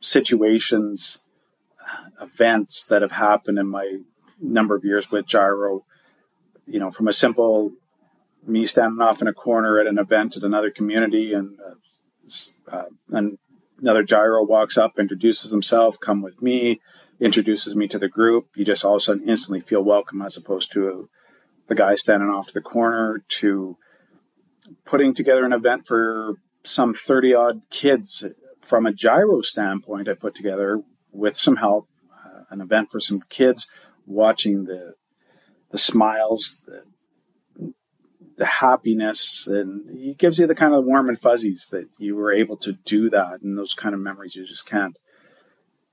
situations, 0.00 1.26
events 2.20 2.84
that 2.86 3.02
have 3.02 3.12
happened 3.12 3.58
in 3.58 3.68
my 3.68 3.98
number 4.40 4.74
of 4.74 4.84
years 4.84 5.10
with 5.10 5.26
Gyro. 5.26 5.84
You 6.66 6.80
know, 6.80 6.90
from 6.90 7.08
a 7.08 7.12
simple 7.12 7.72
me 8.46 8.66
standing 8.66 9.00
off 9.00 9.20
in 9.20 9.28
a 9.28 9.32
corner 9.32 9.78
at 9.78 9.86
an 9.86 9.98
event 9.98 10.36
at 10.36 10.42
another 10.42 10.70
community, 10.70 11.32
and 11.32 11.58
uh, 11.60 12.76
uh, 12.76 12.84
and 13.10 13.38
another 13.80 14.02
Gyro 14.02 14.44
walks 14.44 14.78
up, 14.78 14.98
introduces 14.98 15.50
himself, 15.50 15.98
come 16.00 16.22
with 16.22 16.40
me, 16.40 16.80
introduces 17.18 17.76
me 17.76 17.88
to 17.88 17.98
the 17.98 18.08
group. 18.08 18.48
You 18.54 18.64
just 18.64 18.84
all 18.84 18.94
of 18.94 18.98
a 18.98 19.00
sudden 19.00 19.28
instantly 19.28 19.60
feel 19.60 19.82
welcome, 19.82 20.22
as 20.22 20.36
opposed 20.36 20.72
to 20.72 21.08
the 21.68 21.74
guy 21.74 21.94
standing 21.94 22.28
off 22.28 22.48
to 22.48 22.54
the 22.54 22.60
corner 22.60 23.22
to 23.28 23.76
putting 24.84 25.14
together 25.14 25.44
an 25.44 25.52
event 25.52 25.86
for 25.86 26.34
some 26.64 26.94
30 26.94 27.34
odd 27.34 27.62
kids 27.70 28.24
from 28.60 28.86
a 28.86 28.92
gyro 28.92 29.40
standpoint 29.40 30.08
i 30.08 30.14
put 30.14 30.34
together 30.34 30.82
with 31.12 31.36
some 31.36 31.56
help 31.56 31.88
uh, 32.12 32.42
an 32.50 32.60
event 32.60 32.90
for 32.90 33.00
some 33.00 33.20
kids 33.28 33.72
watching 34.06 34.64
the 34.64 34.94
the 35.70 35.78
smiles 35.78 36.64
the, 36.66 37.72
the 38.36 38.46
happiness 38.46 39.46
and 39.46 39.88
it 39.90 40.18
gives 40.18 40.38
you 40.38 40.46
the 40.46 40.54
kind 40.54 40.74
of 40.74 40.84
warm 40.84 41.08
and 41.08 41.20
fuzzies 41.20 41.68
that 41.70 41.88
you 41.98 42.14
were 42.14 42.32
able 42.32 42.56
to 42.56 42.72
do 42.84 43.10
that 43.10 43.40
and 43.42 43.58
those 43.58 43.74
kind 43.74 43.94
of 43.94 44.00
memories 44.00 44.34
you 44.34 44.46
just 44.46 44.68
can't 44.68 44.96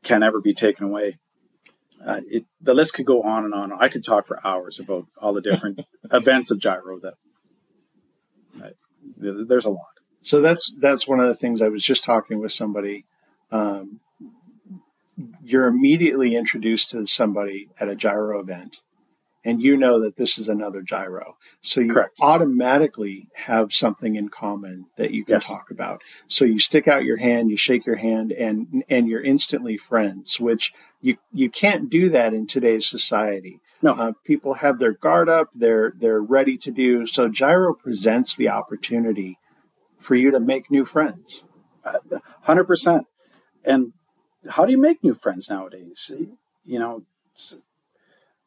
can't 0.04 0.24
ever 0.24 0.42
be 0.42 0.54
taken 0.54 0.86
away 0.86 1.18
uh, 2.06 2.22
it, 2.28 2.46
the 2.62 2.74
list 2.74 2.94
could 2.94 3.06
go 3.06 3.24
on 3.24 3.44
and 3.44 3.54
on. 3.54 3.72
I 3.74 3.88
could 3.88 4.04
talk 4.04 4.28
for 4.28 4.46
hours 4.46 4.80
about 4.80 5.08
all 5.20 5.34
the 5.34 5.42
different 5.42 5.80
events 6.12 6.52
of 6.52 6.60
gyro 6.60 7.00
that 7.00 7.16
there's 9.18 9.66
a 9.66 9.70
lot. 9.70 9.86
So 10.22 10.42
that's 10.42 10.76
that's 10.80 11.08
one 11.08 11.20
of 11.20 11.28
the 11.28 11.36
things 11.36 11.62
I 11.62 11.70
was 11.70 11.84
just 11.84 12.04
talking 12.04 12.40
with 12.40 12.52
somebody. 12.52 13.06
Um, 13.52 14.00
you're 15.44 15.68
immediately 15.68 16.36
introduced 16.36 16.92
to 16.92 17.08
somebody 17.08 17.70
at 17.80 17.90
a 17.90 17.96
gyro 17.96 18.40
event, 18.40 18.82
and 19.44 19.62
you 19.62 19.78
know 19.78 20.02
that 20.02 20.18
this 20.18 20.38
is 20.38 20.50
another 20.50 20.82
gyro. 20.82 21.38
So 21.62 21.80
you 21.82 21.94
Correct. 21.94 22.18
automatically 22.20 23.28
have 23.36 23.72
something 23.72 24.16
in 24.16 24.30
common 24.30 24.88
that 24.98 25.12
you 25.12 25.24
can 25.24 25.36
yes. 25.36 25.48
talk 25.48 25.72
about. 25.72 26.02
So 26.28 26.46
you 26.46 26.60
stick 26.60 26.88
out 26.88 27.06
your 27.06 27.18
hand, 27.18 27.50
you 27.50 27.58
shake 27.58 27.86
your 27.86 27.96
hand, 27.96 28.32
and 28.32 28.84
and 28.90 29.08
you're 29.08 29.24
instantly 29.24 29.78
friends. 29.78 30.40
Which 30.40 30.74
you 31.02 31.18
you 31.32 31.50
can't 31.50 31.90
do 31.90 32.10
that 32.10 32.34
in 32.34 32.48
today's 32.48 32.88
society. 32.88 33.62
No, 33.82 33.94
uh, 33.94 34.14
people 34.24 34.56
have 34.56 34.80
their 34.80 34.94
guard 34.94 35.30
up. 35.30 35.50
They're 35.54 35.94
they're 35.96 36.22
ready 36.22 36.58
to 36.58 36.72
do. 36.72 37.06
So 37.06 37.30
gyro 37.30 37.74
presents 37.74 38.36
the 38.36 38.50
opportunity 38.50 39.38
for 40.00 40.16
you 40.16 40.32
to 40.32 40.40
make 40.40 40.72
new 40.72 40.86
friends. 40.86 41.44
Hundred 42.42 42.66
percent. 42.66 43.06
And 43.64 43.94
how 44.50 44.66
do 44.66 44.72
you 44.72 44.80
make 44.80 45.04
new 45.04 45.14
friends 45.14 45.50
nowadays? 45.50 46.12
You 46.66 46.80
know, 46.80 47.04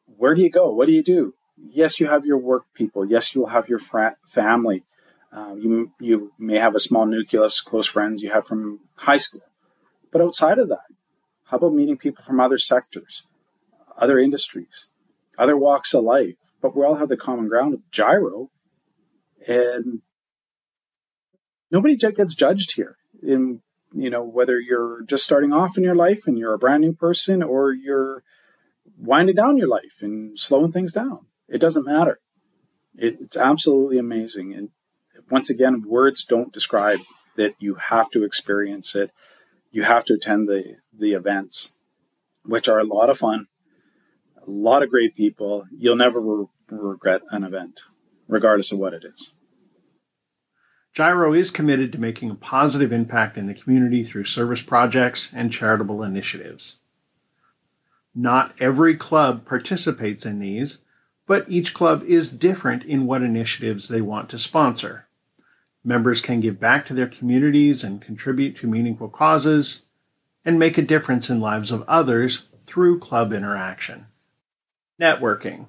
where 0.05 0.35
do 0.35 0.41
you 0.41 0.49
go? 0.49 0.71
What 0.73 0.87
do 0.87 0.93
you 0.93 1.03
do? 1.03 1.33
Yes, 1.57 1.99
you 1.99 2.07
have 2.07 2.25
your 2.25 2.37
work 2.37 2.65
people. 2.73 3.05
Yes, 3.05 3.33
you'll 3.33 3.47
have 3.47 3.69
your 3.69 3.79
fr- 3.79 4.17
family. 4.27 4.83
Um, 5.31 5.59
you 5.61 5.91
you 5.99 6.33
may 6.37 6.57
have 6.57 6.75
a 6.75 6.79
small 6.79 7.05
nucleus, 7.05 7.61
close 7.61 7.87
friends 7.87 8.21
you 8.21 8.31
have 8.31 8.47
from 8.47 8.81
high 8.95 9.17
school. 9.17 9.43
But 10.11 10.21
outside 10.21 10.57
of 10.59 10.67
that, 10.69 10.89
how 11.45 11.57
about 11.57 11.73
meeting 11.73 11.97
people 11.97 12.23
from 12.25 12.39
other 12.39 12.57
sectors, 12.57 13.27
other 13.97 14.19
industries, 14.19 14.87
other 15.41 15.57
walks 15.57 15.93
of 15.93 16.03
life? 16.03 16.35
But 16.61 16.75
we 16.75 16.85
all 16.85 16.95
have 16.95 17.09
the 17.09 17.17
common 17.17 17.47
ground 17.47 17.73
of 17.73 17.89
gyro, 17.91 18.51
and 19.47 20.01
nobody 21.71 21.97
gets 21.97 22.35
judged 22.35 22.75
here. 22.75 22.97
In 23.23 23.61
you 23.93 24.09
know 24.09 24.23
whether 24.23 24.59
you're 24.59 25.01
just 25.03 25.25
starting 25.25 25.51
off 25.51 25.77
in 25.77 25.83
your 25.83 25.95
life 25.95 26.27
and 26.27 26.37
you're 26.37 26.53
a 26.53 26.59
brand 26.59 26.81
new 26.81 26.93
person, 26.93 27.41
or 27.41 27.73
you're 27.73 28.23
winding 28.97 29.35
down 29.35 29.57
your 29.57 29.67
life 29.67 29.97
and 30.01 30.37
slowing 30.37 30.71
things 30.71 30.93
down. 30.93 31.25
It 31.47 31.59
doesn't 31.59 31.85
matter. 31.85 32.19
It, 32.95 33.17
it's 33.19 33.37
absolutely 33.37 33.97
amazing. 33.97 34.53
And 34.53 34.69
once 35.29 35.49
again, 35.49 35.83
words 35.87 36.23
don't 36.25 36.53
describe 36.53 36.99
that. 37.35 37.55
You 37.59 37.75
have 37.75 38.11
to 38.11 38.23
experience 38.23 38.95
it. 38.95 39.11
You 39.71 39.83
have 39.83 40.05
to 40.05 40.13
attend 40.13 40.47
the 40.47 40.75
the 40.93 41.13
events, 41.13 41.79
which 42.45 42.67
are 42.67 42.79
a 42.79 42.85
lot 42.85 43.09
of 43.09 43.17
fun, 43.17 43.47
a 44.45 44.49
lot 44.49 44.83
of 44.83 44.89
great 44.89 45.15
people. 45.15 45.65
You'll 45.75 45.95
never 45.95 46.19
re- 46.19 46.45
regret 46.69 47.21
an 47.31 47.43
event, 47.43 47.81
regardless 48.27 48.71
of 48.71 48.79
what 48.79 48.93
it 48.93 49.03
is. 49.03 49.35
Gyro 50.93 51.33
is 51.33 51.51
committed 51.51 51.91
to 51.93 52.01
making 52.01 52.31
a 52.31 52.35
positive 52.35 52.91
impact 52.91 53.37
in 53.37 53.47
the 53.47 53.53
community 53.53 54.03
through 54.03 54.25
service 54.25 54.61
projects 54.61 55.33
and 55.33 55.51
charitable 55.51 56.03
initiatives. 56.03 56.79
Not 58.13 58.53
every 58.59 58.95
club 58.95 59.45
participates 59.45 60.25
in 60.25 60.39
these, 60.39 60.79
but 61.25 61.45
each 61.47 61.73
club 61.73 62.03
is 62.03 62.29
different 62.29 62.83
in 62.83 63.05
what 63.05 63.21
initiatives 63.21 63.87
they 63.87 64.01
want 64.01 64.29
to 64.29 64.39
sponsor. 64.39 65.07
Members 65.83 66.19
can 66.19 66.41
give 66.41 66.59
back 66.59 66.85
to 66.87 66.93
their 66.93 67.07
communities 67.07 67.85
and 67.85 68.01
contribute 68.01 68.55
to 68.57 68.67
meaningful 68.67 69.07
causes 69.07 69.85
and 70.43 70.59
make 70.59 70.77
a 70.77 70.81
difference 70.81 71.29
in 71.29 71.39
lives 71.39 71.71
of 71.71 71.83
others 71.87 72.41
through 72.41 72.99
club 72.99 73.31
interaction. 73.31 74.07
Networking. 75.01 75.65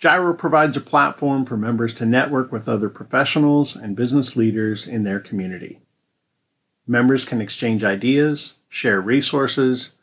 Gyro 0.00 0.34
provides 0.34 0.76
a 0.76 0.80
platform 0.80 1.44
for 1.44 1.56
members 1.56 1.94
to 1.94 2.04
network 2.04 2.50
with 2.50 2.68
other 2.68 2.88
professionals 2.88 3.76
and 3.76 3.94
business 3.94 4.36
leaders 4.36 4.88
in 4.88 5.04
their 5.04 5.20
community. 5.20 5.80
Members 6.84 7.24
can 7.24 7.40
exchange 7.40 7.84
ideas, 7.84 8.56
share 8.68 9.00
resources, 9.00 9.96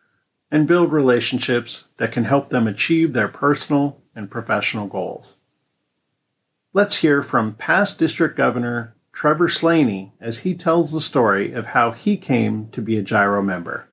and 0.49 0.65
build 0.65 0.93
relationships 0.93 1.89
that 1.97 2.13
can 2.13 2.23
help 2.23 2.49
them 2.49 2.67
achieve 2.67 3.11
their 3.11 3.27
personal 3.27 4.01
and 4.15 4.31
professional 4.31 4.87
goals. 4.87 5.39
Let's 6.71 6.97
hear 6.97 7.21
from 7.21 7.55
past 7.55 7.99
District 7.99 8.37
Governor 8.37 8.95
Trevor 9.11 9.49
Slaney 9.49 10.13
as 10.21 10.39
he 10.39 10.55
tells 10.55 10.93
the 10.93 11.01
story 11.01 11.51
of 11.51 11.67
how 11.67 11.91
he 11.91 12.15
came 12.15 12.69
to 12.69 12.81
be 12.81 12.97
a 12.97 13.01
Gyro 13.01 13.41
member. 13.41 13.89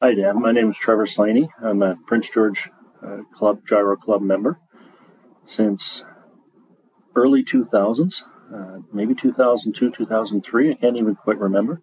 Hi, 0.00 0.14
Dan. 0.14 0.40
My 0.40 0.52
name 0.52 0.70
is 0.70 0.76
Trevor 0.76 1.06
Slaney. 1.06 1.48
I'm 1.60 1.82
a 1.82 1.96
Prince 2.06 2.30
George 2.30 2.68
uh, 3.04 3.18
Club 3.34 3.60
Gyro 3.66 3.96
Club 3.96 4.22
member 4.22 4.58
since 5.44 6.04
early 7.14 7.44
2000s, 7.44 8.22
uh, 8.54 8.78
maybe 8.92 9.14
2002, 9.14 9.90
2003. 9.90 10.70
I 10.70 10.74
can't 10.74 10.96
even 10.96 11.14
quite 11.16 11.38
remember. 11.38 11.82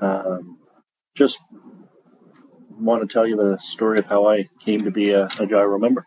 Um, 0.00 0.58
just 1.14 1.38
want 2.70 3.08
to 3.08 3.12
tell 3.12 3.26
you 3.26 3.36
the 3.36 3.58
story 3.62 3.98
of 3.98 4.06
how 4.06 4.26
I 4.28 4.48
came 4.64 4.84
to 4.84 4.90
be 4.90 5.10
a, 5.10 5.28
a 5.38 5.46
gyro 5.46 5.78
member. 5.78 6.06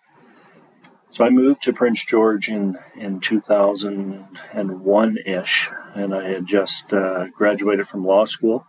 So 1.12 1.24
I 1.24 1.30
moved 1.30 1.64
to 1.64 1.72
Prince 1.72 2.06
George 2.06 2.50
in, 2.50 2.78
in 2.98 3.22
2001 3.22 5.18
ish, 5.26 5.70
and 5.96 6.14
I 6.14 6.28
had 6.28 6.46
just 6.46 6.94
uh, 6.94 7.28
graduated 7.28 7.88
from 7.88 8.06
law 8.06 8.26
school, 8.26 8.68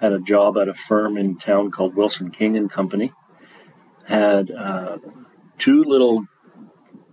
had 0.00 0.12
a 0.12 0.20
job 0.20 0.56
at 0.58 0.68
a 0.68 0.74
firm 0.74 1.16
in 1.16 1.38
town 1.38 1.72
called 1.72 1.96
Wilson 1.96 2.30
King 2.30 2.56
and 2.56 2.70
Company, 2.70 3.12
had 4.08 4.50
uh, 4.50 4.98
two 5.58 5.84
little 5.84 6.26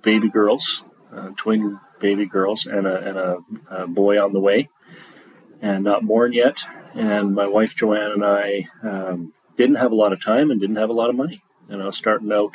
baby 0.01 0.29
girls, 0.29 0.89
uh, 1.13 1.29
twin 1.37 1.79
baby 1.99 2.25
girls, 2.25 2.65
and 2.65 2.87
a, 2.87 2.95
and 2.97 3.17
a, 3.17 3.37
a, 3.69 3.87
boy 3.87 4.23
on 4.23 4.31
the 4.31 4.39
way, 4.39 4.69
and 5.61 5.83
not 5.83 6.05
born 6.05 6.31
yet. 6.31 6.63
And 6.93 7.35
my 7.35 7.47
wife 7.47 7.75
Joanne 7.75 8.11
and 8.11 8.25
I 8.25 8.67
um, 8.81 9.33
didn't 9.57 9.75
have 9.75 9.91
a 9.91 9.95
lot 9.95 10.13
of 10.13 10.23
time 10.23 10.51
and 10.51 10.59
didn't 10.59 10.77
have 10.77 10.89
a 10.89 10.93
lot 10.93 11.09
of 11.09 11.15
money. 11.15 11.43
And 11.69 11.81
I 11.81 11.85
was 11.85 11.97
starting 11.97 12.31
out 12.31 12.53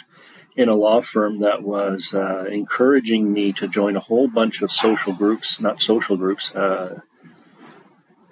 in 0.57 0.69
a 0.69 0.75
law 0.75 1.01
firm 1.01 1.41
that 1.41 1.63
was 1.63 2.15
uh, 2.15 2.45
encouraging 2.51 3.33
me 3.33 3.53
to 3.53 3.69
join 3.69 3.97
a 3.97 4.01
whole 4.01 4.29
bunch 4.29 4.63
of 4.63 4.73
social 4.73 5.13
groups, 5.13 5.61
not 5.61 5.83
social 5.83 6.17
groups, 6.17 6.55
uh, 6.57 7.01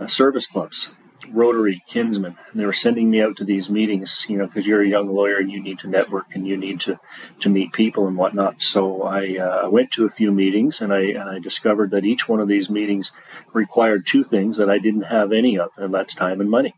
uh, 0.00 0.06
service 0.06 0.46
clubs, 0.46 0.94
Rotary 1.32 1.82
kinsmen. 1.87 2.37
And 2.50 2.61
they 2.61 2.66
were 2.66 2.73
sending 2.73 3.11
me 3.11 3.23
out 3.23 3.37
to 3.37 3.44
these 3.44 3.70
meetings, 3.70 4.26
you 4.28 4.37
know, 4.37 4.47
because 4.47 4.66
you're 4.66 4.82
a 4.82 4.88
young 4.88 5.08
lawyer 5.08 5.38
and 5.38 5.50
you 5.50 5.62
need 5.62 5.78
to 5.80 5.88
network 5.88 6.26
and 6.35 6.47
you 6.47 6.56
need 6.56 6.80
to, 6.82 6.99
to 7.40 7.49
meet 7.49 7.73
people 7.73 8.06
and 8.06 8.16
whatnot. 8.16 8.62
So 8.62 9.02
I 9.02 9.37
uh, 9.37 9.70
went 9.70 9.90
to 9.92 10.06
a 10.06 10.11
few 10.11 10.32
meetings 10.32 10.80
and 10.80 10.92
I, 10.92 11.00
and 11.00 11.28
I 11.28 11.38
discovered 11.38 11.90
that 11.90 12.04
each 12.04 12.28
one 12.28 12.40
of 12.40 12.49
these 12.49 12.70
meetings 12.70 13.12
required 13.52 14.06
two 14.06 14.25
things 14.25 14.56
that 14.56 14.70
I 14.70 14.78
didn't 14.78 15.02
have 15.02 15.32
any 15.32 15.58
of, 15.58 15.70
and 15.76 15.92
that's 15.92 16.14
time 16.14 16.40
and 16.40 16.50
money. 16.50 16.75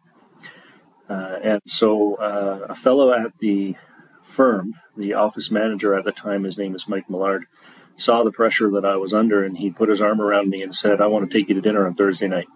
Uh, 1.08 1.38
and 1.42 1.62
so 1.66 2.14
uh, 2.16 2.66
a 2.68 2.74
fellow 2.74 3.12
at 3.12 3.38
the 3.38 3.74
firm, 4.22 4.74
the 4.96 5.14
office 5.14 5.50
manager 5.50 5.94
at 5.94 6.04
the 6.04 6.12
time, 6.12 6.44
his 6.44 6.56
name 6.56 6.74
is 6.74 6.88
Mike 6.88 7.10
Millard, 7.10 7.46
saw 7.96 8.22
the 8.22 8.30
pressure 8.30 8.70
that 8.70 8.84
I 8.84 8.96
was 8.96 9.12
under 9.12 9.44
and 9.44 9.58
he 9.58 9.70
put 9.70 9.88
his 9.88 10.00
arm 10.00 10.20
around 10.20 10.48
me 10.48 10.62
and 10.62 10.74
said, 10.74 11.00
I 11.00 11.08
want 11.08 11.28
to 11.28 11.38
take 11.38 11.48
you 11.48 11.54
to 11.54 11.60
dinner 11.60 11.86
on 11.86 11.94
Thursday 11.94 12.28
night 12.28 12.46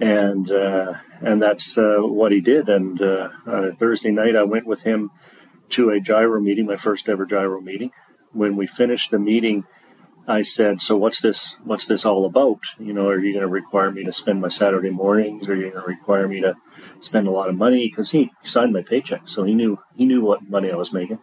and 0.00 0.50
uh, 0.50 0.94
and 1.20 1.40
that's 1.40 1.78
uh, 1.78 1.98
what 1.98 2.32
he 2.32 2.40
did. 2.40 2.68
And 2.68 3.00
uh, 3.00 3.28
Thursday 3.78 4.10
night, 4.10 4.36
I 4.36 4.42
went 4.42 4.66
with 4.66 4.82
him 4.82 5.10
to 5.70 5.90
a 5.90 6.00
gyro 6.00 6.40
meeting, 6.40 6.66
my 6.66 6.76
first 6.76 7.08
ever 7.08 7.26
gyro 7.26 7.60
meeting. 7.60 7.90
When 8.32 8.56
we 8.56 8.66
finished 8.66 9.10
the 9.10 9.18
meeting, 9.18 9.64
I 10.26 10.42
said, 10.42 10.80
"So 10.80 10.96
what's 10.96 11.20
this? 11.20 11.56
What's 11.64 11.86
this 11.86 12.04
all 12.04 12.24
about? 12.26 12.60
You 12.78 12.92
know, 12.92 13.08
are 13.08 13.18
you 13.18 13.32
going 13.32 13.46
to 13.46 13.48
require 13.48 13.90
me 13.90 14.04
to 14.04 14.12
spend 14.12 14.40
my 14.40 14.48
Saturday 14.48 14.90
mornings? 14.90 15.48
Are 15.48 15.54
you 15.54 15.70
going 15.70 15.82
to 15.82 15.88
require 15.88 16.26
me 16.26 16.40
to 16.40 16.56
spend 17.00 17.26
a 17.26 17.30
lot 17.30 17.48
of 17.48 17.56
money?" 17.56 17.86
Because 17.88 18.10
he 18.10 18.32
signed 18.42 18.72
my 18.72 18.82
paycheck, 18.82 19.28
so 19.28 19.44
he 19.44 19.54
knew 19.54 19.78
he 19.94 20.04
knew 20.04 20.22
what 20.22 20.48
money 20.48 20.70
I 20.70 20.76
was 20.76 20.92
making. 20.92 21.18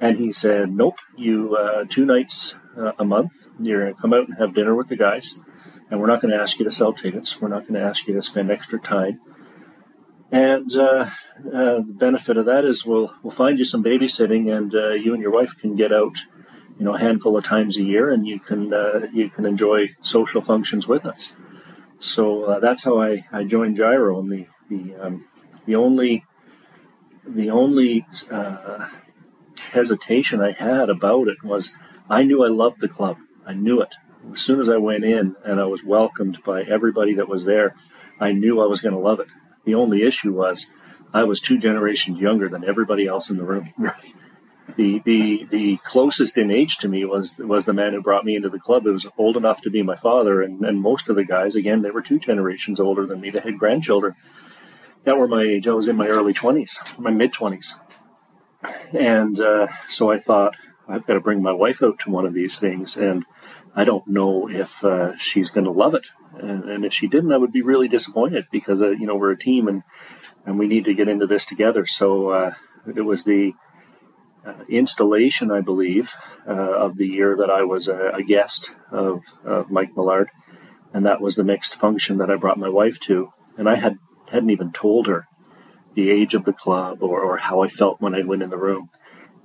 And 0.00 0.18
he 0.18 0.32
said, 0.32 0.72
"Nope, 0.72 0.96
you 1.16 1.56
uh, 1.56 1.84
two 1.88 2.04
nights 2.04 2.58
uh, 2.76 2.92
a 2.98 3.04
month. 3.04 3.48
You're 3.60 3.82
going 3.82 3.94
to 3.94 4.00
come 4.00 4.12
out 4.12 4.28
and 4.28 4.36
have 4.38 4.54
dinner 4.54 4.74
with 4.74 4.88
the 4.88 4.96
guys." 4.96 5.38
And 5.92 6.00
we're 6.00 6.06
not 6.06 6.22
going 6.22 6.32
to 6.32 6.40
ask 6.40 6.58
you 6.58 6.64
to 6.64 6.72
sell 6.72 6.94
tickets. 6.94 7.38
We're 7.38 7.48
not 7.48 7.68
going 7.68 7.74
to 7.74 7.86
ask 7.86 8.08
you 8.08 8.14
to 8.14 8.22
spend 8.22 8.50
extra 8.50 8.80
time. 8.80 9.20
And 10.30 10.74
uh, 10.74 11.10
uh, 11.52 11.80
the 11.82 11.94
benefit 11.98 12.38
of 12.38 12.46
that 12.46 12.64
is 12.64 12.86
we'll 12.86 13.14
we'll 13.22 13.30
find 13.30 13.58
you 13.58 13.66
some 13.66 13.84
babysitting, 13.84 14.50
and 14.50 14.74
uh, 14.74 14.92
you 14.92 15.12
and 15.12 15.20
your 15.20 15.32
wife 15.32 15.58
can 15.58 15.76
get 15.76 15.92
out, 15.92 16.16
you 16.78 16.86
know, 16.86 16.94
a 16.94 16.98
handful 16.98 17.36
of 17.36 17.44
times 17.44 17.76
a 17.76 17.84
year, 17.84 18.10
and 18.10 18.26
you 18.26 18.40
can 18.40 18.72
uh, 18.72 19.06
you 19.12 19.28
can 19.28 19.44
enjoy 19.44 19.90
social 20.00 20.40
functions 20.40 20.88
with 20.88 21.04
us. 21.04 21.36
So 21.98 22.44
uh, 22.44 22.58
that's 22.60 22.84
how 22.84 22.98
I, 23.02 23.26
I 23.30 23.44
joined 23.44 23.76
Gyro, 23.76 24.18
and 24.18 24.32
the 24.32 24.46
the 24.70 24.94
um, 24.96 25.26
the 25.66 25.76
only 25.76 26.24
the 27.26 27.50
only 27.50 28.06
uh, 28.30 28.88
hesitation 29.72 30.40
I 30.40 30.52
had 30.52 30.88
about 30.88 31.28
it 31.28 31.44
was 31.44 31.76
I 32.08 32.22
knew 32.22 32.42
I 32.42 32.48
loved 32.48 32.80
the 32.80 32.88
club. 32.88 33.18
I 33.44 33.52
knew 33.52 33.82
it 33.82 33.94
as 34.32 34.40
soon 34.40 34.60
as 34.60 34.68
I 34.68 34.76
went 34.76 35.04
in 35.04 35.36
and 35.44 35.60
I 35.60 35.64
was 35.64 35.82
welcomed 35.82 36.42
by 36.44 36.62
everybody 36.62 37.14
that 37.14 37.28
was 37.28 37.44
there, 37.44 37.74
I 38.20 38.32
knew 38.32 38.60
I 38.60 38.66
was 38.66 38.80
going 38.80 38.94
to 38.94 39.00
love 39.00 39.20
it. 39.20 39.28
The 39.64 39.74
only 39.74 40.02
issue 40.02 40.32
was 40.32 40.72
I 41.12 41.24
was 41.24 41.40
two 41.40 41.58
generations 41.58 42.20
younger 42.20 42.48
than 42.48 42.64
everybody 42.64 43.06
else 43.06 43.30
in 43.30 43.36
the 43.36 43.44
room. 43.44 43.72
The, 44.76 45.00
the 45.04 45.46
the 45.50 45.76
closest 45.78 46.38
in 46.38 46.50
age 46.50 46.78
to 46.78 46.88
me 46.88 47.04
was 47.04 47.36
was 47.38 47.66
the 47.66 47.74
man 47.74 47.92
who 47.92 48.00
brought 48.00 48.24
me 48.24 48.36
into 48.36 48.48
the 48.48 48.60
club. 48.60 48.86
It 48.86 48.92
was 48.92 49.06
old 49.18 49.36
enough 49.36 49.60
to 49.62 49.70
be 49.70 49.82
my 49.82 49.96
father, 49.96 50.40
and, 50.40 50.64
and 50.64 50.80
most 50.80 51.10
of 51.10 51.16
the 51.16 51.24
guys, 51.24 51.54
again, 51.56 51.82
they 51.82 51.90
were 51.90 52.00
two 52.00 52.18
generations 52.18 52.80
older 52.80 53.04
than 53.04 53.20
me. 53.20 53.28
They 53.28 53.40
had 53.40 53.58
grandchildren 53.58 54.14
that 55.04 55.18
were 55.18 55.28
my 55.28 55.42
age. 55.42 55.68
I 55.68 55.72
was 55.72 55.88
in 55.88 55.96
my 55.96 56.06
early 56.06 56.32
twenties, 56.32 56.78
my 56.98 57.10
mid 57.10 57.32
twenties, 57.34 57.74
and 58.92 59.38
uh, 59.40 59.66
so 59.88 60.10
I 60.10 60.18
thought 60.18 60.54
I've 60.88 61.06
got 61.06 61.14
to 61.14 61.20
bring 61.20 61.42
my 61.42 61.52
wife 61.52 61.82
out 61.82 61.98
to 62.00 62.10
one 62.10 62.24
of 62.24 62.32
these 62.32 62.58
things, 62.58 62.96
and 62.96 63.26
I 63.74 63.84
don't 63.84 64.06
know 64.06 64.48
if 64.48 64.84
uh, 64.84 65.16
she's 65.16 65.50
going 65.50 65.64
to 65.64 65.70
love 65.70 65.94
it. 65.94 66.06
And, 66.38 66.64
and, 66.64 66.84
if 66.84 66.92
she 66.92 67.08
didn't, 67.08 67.32
I 67.32 67.36
would 67.36 67.52
be 67.52 67.62
really 67.62 67.88
disappointed 67.88 68.46
because 68.50 68.80
uh, 68.80 68.90
you 68.90 69.06
know 69.06 69.16
we're 69.16 69.32
a 69.32 69.38
team 69.38 69.68
and 69.68 69.82
and 70.46 70.58
we 70.58 70.66
need 70.66 70.86
to 70.86 70.94
get 70.94 71.08
into 71.08 71.26
this 71.26 71.44
together. 71.44 71.86
So 71.86 72.30
uh, 72.30 72.54
it 72.86 73.02
was 73.02 73.24
the 73.24 73.52
uh, 74.44 74.64
installation, 74.68 75.50
I 75.50 75.60
believe, 75.60 76.14
uh, 76.48 76.52
of 76.52 76.96
the 76.96 77.06
year 77.06 77.36
that 77.36 77.50
I 77.50 77.62
was 77.62 77.86
a, 77.86 78.12
a 78.14 78.22
guest 78.22 78.74
of, 78.90 79.20
of, 79.44 79.70
Mike 79.70 79.94
Millard, 79.94 80.30
and 80.92 81.06
that 81.06 81.20
was 81.20 81.36
the 81.36 81.44
mixed 81.44 81.76
function 81.76 82.18
that 82.18 82.30
I 82.30 82.36
brought 82.36 82.58
my 82.58 82.68
wife 82.68 82.98
to. 83.00 83.32
And 83.56 83.68
I 83.68 83.76
had 83.76 83.98
hadn't 84.30 84.50
even 84.50 84.72
told 84.72 85.06
her 85.06 85.26
the 85.94 86.10
age 86.10 86.34
of 86.34 86.44
the 86.44 86.54
club 86.54 87.02
or, 87.02 87.20
or 87.20 87.36
how 87.36 87.62
I 87.62 87.68
felt 87.68 88.00
when 88.00 88.14
I 88.14 88.22
went 88.22 88.42
in 88.42 88.50
the 88.50 88.56
room, 88.56 88.88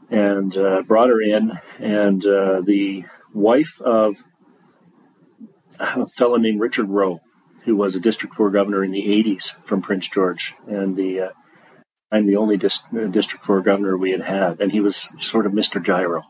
and 0.10 0.56
uh, 0.58 0.82
brought 0.84 1.10
her 1.10 1.22
in, 1.22 1.52
and 1.80 2.22
the 2.22 3.04
wife 3.38 3.80
of 3.82 4.24
a 5.80 6.08
fellow 6.08 6.38
named 6.38 6.60
Richard 6.60 6.90
Rowe, 6.90 7.22
who 7.64 7.76
was 7.76 7.96
a 7.96 8.00
District 8.00 8.34
4 8.34 8.50
governor 8.50 8.84
in 8.84 8.92
the 8.92 9.04
80s 9.04 9.64
from 9.64 9.82
Prince 9.82 10.08
George. 10.08 10.56
And 10.68 10.96
the 10.96 11.22
uh, 11.22 11.30
I'm 12.12 12.26
the 12.26 12.38
only 12.38 12.58
dist- 12.58 12.94
uh, 12.94 13.08
District 13.08 13.44
4 13.44 13.62
governor 13.62 13.98
we 13.98 14.12
had 14.12 14.22
had, 14.22 14.60
and 14.60 14.72
he 14.72 14.80
was 14.80 15.10
sort 15.22 15.46
of 15.46 15.52
Mr. 15.52 15.84
Gyro. 15.84 16.24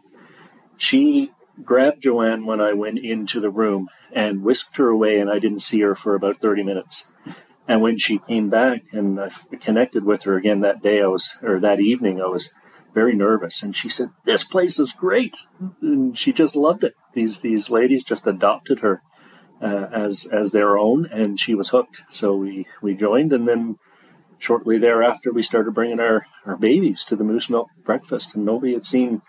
She 0.77 1.31
grabbed 1.63 2.03
Joanne 2.03 2.45
when 2.45 2.61
I 2.61 2.73
went 2.73 2.99
into 2.99 3.39
the 3.39 3.49
room 3.49 3.87
and 4.13 4.43
whisked 4.43 4.77
her 4.77 4.89
away, 4.89 5.19
and 5.19 5.29
I 5.29 5.39
didn't 5.39 5.61
see 5.61 5.81
her 5.81 5.95
for 5.95 6.15
about 6.15 6.39
30 6.39 6.63
minutes. 6.63 7.11
And 7.67 7.81
when 7.81 7.97
she 7.97 8.17
came 8.17 8.49
back 8.49 8.83
and 8.91 9.19
I 9.19 9.29
connected 9.59 10.03
with 10.03 10.23
her 10.23 10.35
again 10.35 10.61
that 10.61 10.81
day, 10.81 11.01
I 11.01 11.07
was, 11.07 11.37
or 11.43 11.59
that 11.59 11.79
evening, 11.79 12.21
I 12.21 12.27
was 12.27 12.53
very 12.93 13.15
nervous. 13.15 13.61
And 13.63 13.75
she 13.75 13.89
said, 13.89 14.09
"This 14.25 14.43
place 14.43 14.79
is 14.79 14.91
great," 14.91 15.35
and 15.81 16.17
she 16.17 16.33
just 16.33 16.55
loved 16.55 16.83
it. 16.83 16.95
These 17.13 17.41
these 17.41 17.69
ladies 17.69 18.03
just 18.03 18.27
adopted 18.27 18.79
her 18.79 19.01
uh, 19.61 19.87
as 19.91 20.27
as 20.31 20.51
their 20.51 20.77
own, 20.77 21.05
and 21.11 21.39
she 21.39 21.55
was 21.55 21.69
hooked. 21.69 22.03
So 22.09 22.35
we 22.35 22.67
we 22.81 22.93
joined, 22.95 23.33
and 23.33 23.47
then 23.47 23.77
shortly 24.39 24.77
thereafter, 24.77 25.31
we 25.31 25.41
started 25.41 25.73
bringing 25.73 25.99
our 25.99 26.25
our 26.45 26.57
babies 26.57 27.03
to 27.05 27.15
the 27.15 27.23
moose 27.23 27.49
milk 27.49 27.69
breakfast, 27.83 28.35
and 28.35 28.45
nobody 28.45 28.73
had 28.73 28.85
seen 28.85 29.21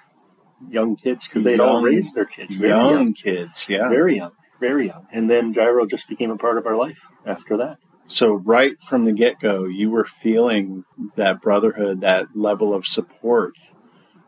young 0.69 0.97
kids 0.97 1.29
because 1.29 1.45
they'd 1.45 1.61
all 1.61 1.83
raised 1.83 2.15
their 2.15 2.25
kids. 2.25 2.55
Young, 2.55 2.91
young 2.91 3.15
kids, 3.15 3.69
yeah, 3.69 3.89
very 3.89 4.17
young, 4.17 4.33
very 4.61 4.87
young. 4.89 5.07
And 5.13 5.31
then 5.31 5.53
gyro 5.53 5.87
just 5.87 6.09
became 6.09 6.31
a 6.31 6.37
part 6.37 6.59
of 6.59 6.67
our 6.67 6.77
life 6.77 7.07
after 7.27 7.57
that. 7.59 7.79
So 8.09 8.35
right 8.35 8.81
from 8.83 9.05
the 9.05 9.13
get 9.13 9.39
go, 9.39 9.67
you 9.67 9.91
were 9.91 10.07
feeling 10.07 10.85
that 11.17 11.43
brotherhood, 11.43 12.01
that 12.01 12.29
level 12.35 12.73
of 12.73 12.87
support. 12.87 13.55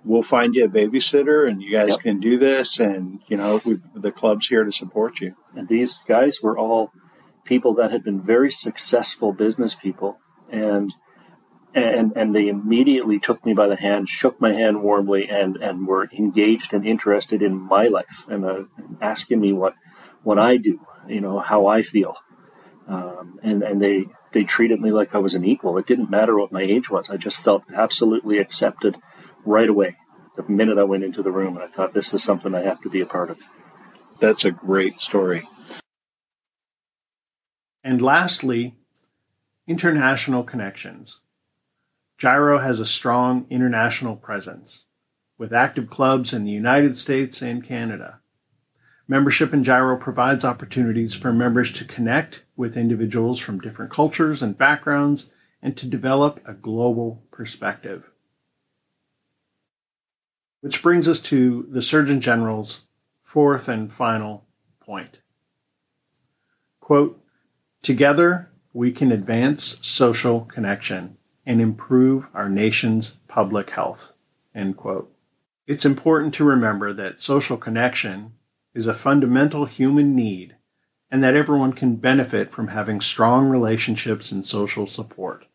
We'll 0.04 0.22
find 0.22 0.54
you 0.54 0.66
a 0.66 0.68
babysitter, 0.68 1.48
and 1.48 1.62
you 1.62 1.72
guys 1.72 1.92
yep. 1.92 2.00
can 2.00 2.20
do 2.20 2.36
this. 2.36 2.78
And 2.78 3.22
you 3.28 3.38
know, 3.38 3.58
the 3.94 4.12
club's 4.12 4.48
here 4.48 4.64
to 4.64 4.72
support 4.72 5.20
you. 5.20 5.34
And 5.56 5.66
these 5.66 6.02
guys 6.02 6.40
were 6.42 6.58
all 6.58 6.92
people 7.44 7.74
that 7.74 7.90
had 7.90 8.04
been 8.04 8.20
very 8.20 8.50
successful 8.50 9.32
business 9.32 9.74
people, 9.74 10.18
and 10.50 10.92
and 11.74 12.12
and 12.14 12.34
they 12.34 12.48
immediately 12.48 13.18
took 13.18 13.44
me 13.46 13.54
by 13.54 13.66
the 13.66 13.76
hand, 13.76 14.10
shook 14.10 14.38
my 14.42 14.52
hand 14.52 14.82
warmly, 14.82 15.28
and 15.30 15.56
and 15.56 15.86
were 15.86 16.08
engaged 16.12 16.74
and 16.74 16.86
interested 16.86 17.40
in 17.40 17.56
my 17.56 17.86
life, 17.86 18.26
and 18.28 18.44
uh, 18.44 18.64
asking 19.00 19.40
me 19.40 19.54
what 19.54 19.74
what 20.22 20.38
I 20.38 20.58
do, 20.58 20.80
you 21.08 21.22
know, 21.22 21.38
how 21.38 21.66
I 21.66 21.80
feel 21.80 22.16
um, 22.90 23.38
and 23.42 23.62
and 23.62 23.80
they 23.80 24.06
they 24.32 24.44
treated 24.44 24.80
me 24.80 24.90
like 24.90 25.14
I 25.14 25.18
was 25.18 25.34
an 25.34 25.44
equal. 25.44 25.78
It 25.78 25.86
didn't 25.86 26.10
matter 26.10 26.36
what 26.38 26.52
my 26.52 26.62
age 26.62 26.90
was. 26.90 27.08
I 27.08 27.16
just 27.16 27.38
felt 27.38 27.62
absolutely 27.72 28.38
accepted 28.38 28.96
right 29.44 29.68
away 29.68 29.96
the 30.36 30.42
minute 30.52 30.78
I 30.78 30.84
went 30.84 31.04
into 31.04 31.22
the 31.22 31.30
room, 31.30 31.56
and 31.56 31.64
I 31.64 31.68
thought 31.68 31.94
this 31.94 32.12
is 32.12 32.22
something 32.22 32.54
I 32.54 32.62
have 32.62 32.80
to 32.82 32.90
be 32.90 33.00
a 33.00 33.06
part 33.06 33.30
of. 33.30 33.38
That's 34.18 34.44
a 34.44 34.50
great 34.50 35.00
story. 35.00 35.48
And 37.82 38.02
lastly, 38.02 38.74
international 39.66 40.42
connections. 40.42 41.20
Gyro 42.18 42.58
has 42.58 42.80
a 42.80 42.86
strong 42.86 43.46
international 43.48 44.16
presence 44.16 44.84
with 45.38 45.54
active 45.54 45.88
clubs 45.88 46.34
in 46.34 46.44
the 46.44 46.50
United 46.50 46.98
States 46.98 47.40
and 47.40 47.64
Canada. 47.64 48.20
Membership 49.10 49.52
in 49.52 49.64
Gyro 49.64 49.96
provides 49.96 50.44
opportunities 50.44 51.16
for 51.16 51.32
members 51.32 51.72
to 51.72 51.84
connect 51.84 52.44
with 52.54 52.76
individuals 52.76 53.40
from 53.40 53.58
different 53.58 53.90
cultures 53.90 54.40
and 54.40 54.56
backgrounds 54.56 55.32
and 55.60 55.76
to 55.78 55.88
develop 55.88 56.38
a 56.46 56.54
global 56.54 57.20
perspective. 57.32 58.08
Which 60.60 60.80
brings 60.80 61.08
us 61.08 61.18
to 61.22 61.66
the 61.68 61.82
Surgeon 61.82 62.20
General's 62.20 62.82
fourth 63.24 63.68
and 63.68 63.92
final 63.92 64.46
point. 64.78 65.18
Quote, 66.78 67.20
Together, 67.82 68.48
we 68.72 68.92
can 68.92 69.10
advance 69.10 69.84
social 69.84 70.42
connection 70.42 71.16
and 71.44 71.60
improve 71.60 72.28
our 72.32 72.48
nation's 72.48 73.16
public 73.26 73.70
health. 73.70 74.12
End 74.54 74.76
quote. 74.76 75.12
It's 75.66 75.84
important 75.84 76.32
to 76.34 76.44
remember 76.44 76.92
that 76.92 77.20
social 77.20 77.56
connection 77.56 78.34
is 78.74 78.86
a 78.86 78.94
fundamental 78.94 79.64
human 79.64 80.14
need 80.14 80.56
and 81.10 81.22
that 81.24 81.34
everyone 81.34 81.72
can 81.72 81.96
benefit 81.96 82.50
from 82.50 82.68
having 82.68 83.00
strong 83.00 83.48
relationships 83.48 84.30
and 84.30 84.46
social 84.46 84.86
support. 84.86 85.46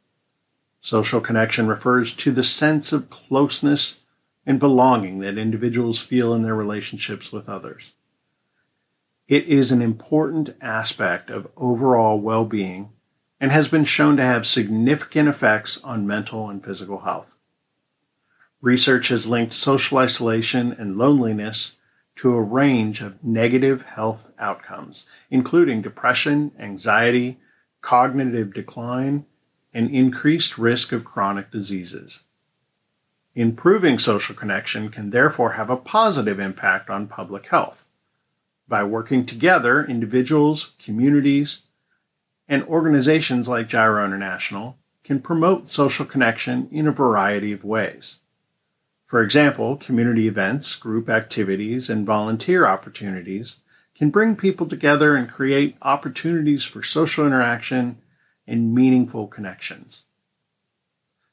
Social 0.81 1.21
connection 1.21 1.67
refers 1.67 2.13
to 2.17 2.31
the 2.31 2.43
sense 2.43 2.91
of 2.91 3.09
closeness 3.09 4.01
and 4.45 4.59
belonging 4.59 5.19
that 5.19 5.37
individuals 5.37 6.01
feel 6.01 6.33
in 6.33 6.43
their 6.43 6.55
relationships 6.55 7.31
with 7.31 7.49
others. 7.49 7.93
It 9.27 9.45
is 9.45 9.71
an 9.71 9.81
important 9.81 10.55
aspect 10.61 11.31
of 11.31 11.47
overall 11.57 12.19
well 12.19 12.45
being 12.45 12.89
and 13.39 13.51
has 13.51 13.67
been 13.67 13.85
shown 13.85 14.17
to 14.17 14.23
have 14.23 14.45
significant 14.45 15.27
effects 15.27 15.83
on 15.83 16.05
mental 16.05 16.49
and 16.49 16.63
physical 16.63 16.99
health. 16.99 17.37
Research 18.61 19.07
has 19.07 19.27
linked 19.27 19.53
social 19.53 19.97
isolation 19.97 20.71
and 20.73 20.97
loneliness 20.97 21.77
to 22.15 22.33
a 22.33 22.41
range 22.41 23.01
of 23.01 23.23
negative 23.23 23.85
health 23.85 24.31
outcomes, 24.39 25.05
including 25.29 25.81
depression, 25.81 26.51
anxiety, 26.57 27.37
cognitive 27.81 28.53
decline, 28.53 29.25
and 29.73 29.89
increased 29.91 30.57
risk 30.57 30.91
of 30.91 31.03
chronic 31.03 31.51
diseases. 31.51 32.23
Improving 33.35 33.99
social 33.99 34.33
connection 34.33 34.89
can 34.89 35.09
therefore 35.09 35.53
have 35.53 35.69
a 35.69 35.75
positive 35.75 36.39
impact 36.39 36.89
on 36.89 37.07
public 37.07 37.47
health. 37.47 37.89
By 38.67 38.85
working 38.85 39.25
together, 39.25 39.83
individuals, 39.85 40.73
communities, 40.83 41.63
and 42.47 42.63
organizations 42.63 43.49
like 43.49 43.67
Gyro 43.67 44.05
International 44.05 44.77
can 45.03 45.19
promote 45.19 45.67
social 45.67 46.05
connection 46.05 46.69
in 46.71 46.87
a 46.87 46.91
variety 46.91 47.51
of 47.51 47.65
ways. 47.65 48.19
For 49.05 49.21
example, 49.21 49.77
community 49.77 50.27
events, 50.27 50.75
group 50.75 51.09
activities, 51.09 51.89
and 51.89 52.05
volunteer 52.05 52.65
opportunities 52.65 53.59
can 53.95 54.09
bring 54.09 54.35
people 54.35 54.65
together 54.67 55.15
and 55.15 55.29
create 55.29 55.77
opportunities 55.81 56.65
for 56.65 56.81
social 56.81 57.25
interaction 57.25 57.99
and 58.47 58.73
meaningful 58.73 59.27
connections. 59.27 60.05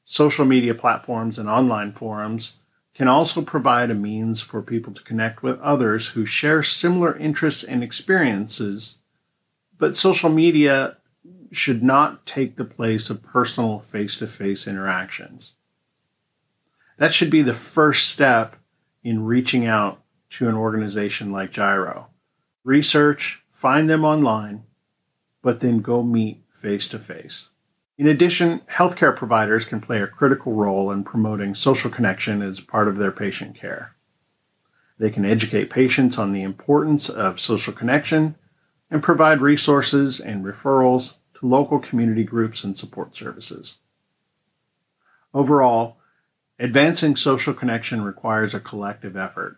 Social 0.05 0.45
media 0.45 0.75
platforms 0.75 1.39
and 1.39 1.49
online 1.49 1.91
forums 1.91 2.59
can 2.93 3.07
also 3.07 3.41
provide 3.41 3.89
a 3.89 3.95
means 3.95 4.41
for 4.41 4.61
people 4.61 4.93
to 4.93 5.03
connect 5.03 5.41
with 5.41 5.59
others 5.59 6.09
who 6.09 6.25
share 6.25 6.61
similar 6.61 7.17
interests 7.17 7.63
and 7.63 7.83
experiences, 7.83 8.99
but 9.77 9.95
social 9.95 10.29
media 10.29 10.97
should 11.51 11.81
not 11.81 12.25
take 12.25 12.55
the 12.55 12.65
place 12.65 13.09
of 13.09 13.23
personal 13.23 13.79
face 13.79 14.17
to 14.17 14.27
face 14.27 14.67
interactions. 14.67 15.53
That 16.97 17.13
should 17.13 17.31
be 17.31 17.41
the 17.41 17.53
first 17.53 18.09
step 18.09 18.55
in 19.03 19.25
reaching 19.25 19.65
out 19.65 20.01
to 20.31 20.47
an 20.47 20.55
organization 20.55 21.31
like 21.31 21.51
Gyro. 21.51 22.07
Research, 22.63 23.43
find 23.49 23.89
them 23.89 24.05
online, 24.05 24.63
but 25.41 25.59
then 25.59 25.79
go 25.79 26.01
meet 26.01 26.43
face 26.49 26.87
to 26.89 26.99
face. 26.99 27.49
In 27.97 28.07
addition, 28.07 28.61
healthcare 28.61 29.15
providers 29.15 29.65
can 29.65 29.79
play 29.79 30.01
a 30.01 30.07
critical 30.07 30.53
role 30.53 30.91
in 30.91 31.03
promoting 31.03 31.53
social 31.53 31.91
connection 31.91 32.41
as 32.41 32.59
part 32.59 32.87
of 32.87 32.97
their 32.97 33.11
patient 33.11 33.55
care. 33.55 33.95
They 34.97 35.09
can 35.09 35.25
educate 35.25 35.69
patients 35.69 36.17
on 36.17 36.31
the 36.31 36.41
importance 36.41 37.09
of 37.09 37.39
social 37.39 37.73
connection 37.73 38.35
and 38.89 39.03
provide 39.03 39.41
resources 39.41 40.19
and 40.19 40.45
referrals 40.45 41.17
to 41.35 41.47
local 41.47 41.79
community 41.79 42.23
groups 42.23 42.63
and 42.63 42.77
support 42.77 43.15
services. 43.15 43.77
Overall, 45.33 45.97
advancing 46.59 47.15
social 47.15 47.53
connection 47.53 48.03
requires 48.03 48.53
a 48.53 48.59
collective 48.59 49.17
effort, 49.17 49.57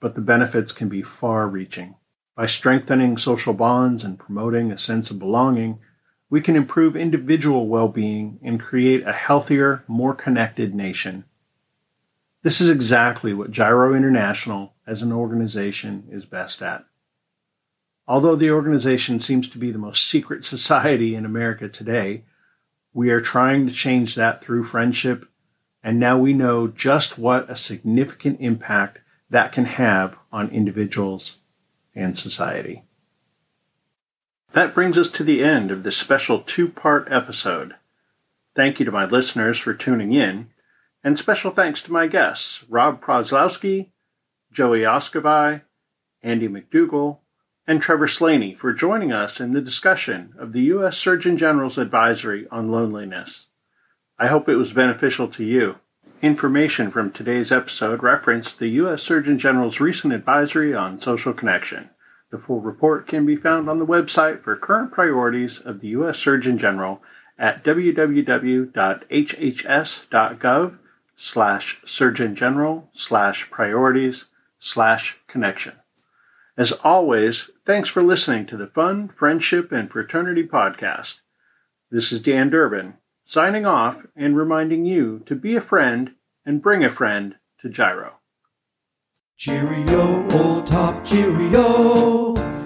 but 0.00 0.14
the 0.14 0.20
benefits 0.20 0.72
can 0.72 0.88
be 0.88 1.02
far 1.02 1.48
reaching. 1.48 1.96
By 2.36 2.46
strengthening 2.46 3.16
social 3.16 3.52
bonds 3.52 4.04
and 4.04 4.18
promoting 4.18 4.70
a 4.70 4.78
sense 4.78 5.10
of 5.10 5.18
belonging, 5.18 5.80
we 6.30 6.40
can 6.40 6.56
improve 6.56 6.94
individual 6.94 7.66
well 7.66 7.88
being 7.88 8.38
and 8.42 8.60
create 8.60 9.06
a 9.06 9.12
healthier, 9.12 9.84
more 9.88 10.14
connected 10.14 10.74
nation. 10.74 11.24
This 12.42 12.60
is 12.60 12.70
exactly 12.70 13.34
what 13.34 13.50
Gyro 13.50 13.94
International 13.94 14.74
as 14.86 15.02
an 15.02 15.10
organization 15.10 16.06
is 16.10 16.24
best 16.24 16.62
at. 16.62 16.84
Although 18.06 18.36
the 18.36 18.50
organization 18.50 19.20
seems 19.20 19.48
to 19.50 19.58
be 19.58 19.70
the 19.70 19.78
most 19.78 20.08
secret 20.08 20.44
society 20.44 21.14
in 21.14 21.24
America 21.24 21.68
today, 21.68 22.24
we 22.92 23.10
are 23.10 23.20
trying 23.20 23.66
to 23.66 23.72
change 23.72 24.14
that 24.14 24.40
through 24.40 24.64
friendship, 24.64 25.28
and 25.82 25.98
now 25.98 26.18
we 26.18 26.32
know 26.32 26.66
just 26.66 27.18
what 27.18 27.48
a 27.50 27.56
significant 27.56 28.40
impact 28.40 28.98
that 29.30 29.52
can 29.52 29.64
have 29.64 30.18
on 30.32 30.48
individuals 30.50 31.38
and 31.94 32.16
society. 32.16 32.84
That 34.52 34.74
brings 34.74 34.96
us 34.96 35.10
to 35.12 35.24
the 35.24 35.44
end 35.44 35.70
of 35.70 35.82
this 35.82 35.96
special 35.96 36.40
two 36.40 36.68
part 36.68 37.06
episode. 37.10 37.74
Thank 38.54 38.78
you 38.78 38.86
to 38.86 38.92
my 38.92 39.04
listeners 39.04 39.58
for 39.58 39.74
tuning 39.74 40.12
in, 40.12 40.50
and 41.04 41.18
special 41.18 41.50
thanks 41.50 41.82
to 41.82 41.92
my 41.92 42.06
guests, 42.06 42.64
Rob 42.68 43.00
Proslowski, 43.02 43.90
Joey 44.50 44.80
Oskavai, 44.80 45.62
Andy 46.22 46.48
McDougall, 46.48 47.18
and 47.66 47.82
Trevor 47.82 48.08
Slaney 48.08 48.54
for 48.54 48.72
joining 48.72 49.12
us 49.12 49.40
in 49.40 49.52
the 49.52 49.60
discussion 49.60 50.32
of 50.38 50.52
the 50.52 50.62
U.S. 50.62 50.96
Surgeon 50.96 51.36
General's 51.36 51.76
advisory 51.76 52.48
on 52.50 52.70
loneliness. 52.70 53.47
I 54.18 54.26
hope 54.26 54.48
it 54.48 54.56
was 54.56 54.72
beneficial 54.72 55.28
to 55.28 55.44
you. 55.44 55.76
Information 56.22 56.90
from 56.90 57.12
today's 57.12 57.52
episode 57.52 58.02
referenced 58.02 58.58
the 58.58 58.66
U.S. 58.70 59.02
Surgeon 59.02 59.38
General's 59.38 59.78
recent 59.78 60.12
advisory 60.12 60.74
on 60.74 60.98
social 60.98 61.32
connection. 61.32 61.90
The 62.30 62.38
full 62.38 62.60
report 62.60 63.06
can 63.06 63.24
be 63.24 63.36
found 63.36 63.70
on 63.70 63.78
the 63.78 63.86
website 63.86 64.42
for 64.42 64.56
current 64.56 64.90
priorities 64.90 65.60
of 65.60 65.78
the 65.78 65.88
U.S. 65.88 66.18
Surgeon 66.18 66.58
General 66.58 67.00
at 67.38 67.62
www.hhs.gov 67.62 68.68
slash 71.14 71.80
surgeon 71.84 72.34
general 72.34 72.88
slash 72.92 73.50
priorities 73.50 74.24
slash 74.58 75.20
connection. 75.28 75.74
As 76.56 76.72
always, 76.72 77.50
thanks 77.64 77.88
for 77.88 78.02
listening 78.02 78.46
to 78.46 78.56
the 78.56 78.66
Fun, 78.66 79.08
Friendship, 79.08 79.70
and 79.70 79.88
Fraternity 79.88 80.44
podcast. 80.44 81.20
This 81.90 82.10
is 82.10 82.20
Dan 82.20 82.50
Durbin, 82.50 82.94
signing 83.28 83.66
off 83.66 84.06
and 84.16 84.34
reminding 84.38 84.86
you 84.86 85.20
to 85.26 85.36
be 85.36 85.54
a 85.54 85.60
friend 85.60 86.14
and 86.46 86.62
bring 86.62 86.82
a 86.82 86.88
friend 86.88 87.36
to 87.60 87.68
Gyro. 87.68 88.14
Cheerio, 89.36 90.26
old 90.32 90.66
top 90.66 91.04
cheerio. 91.04 92.57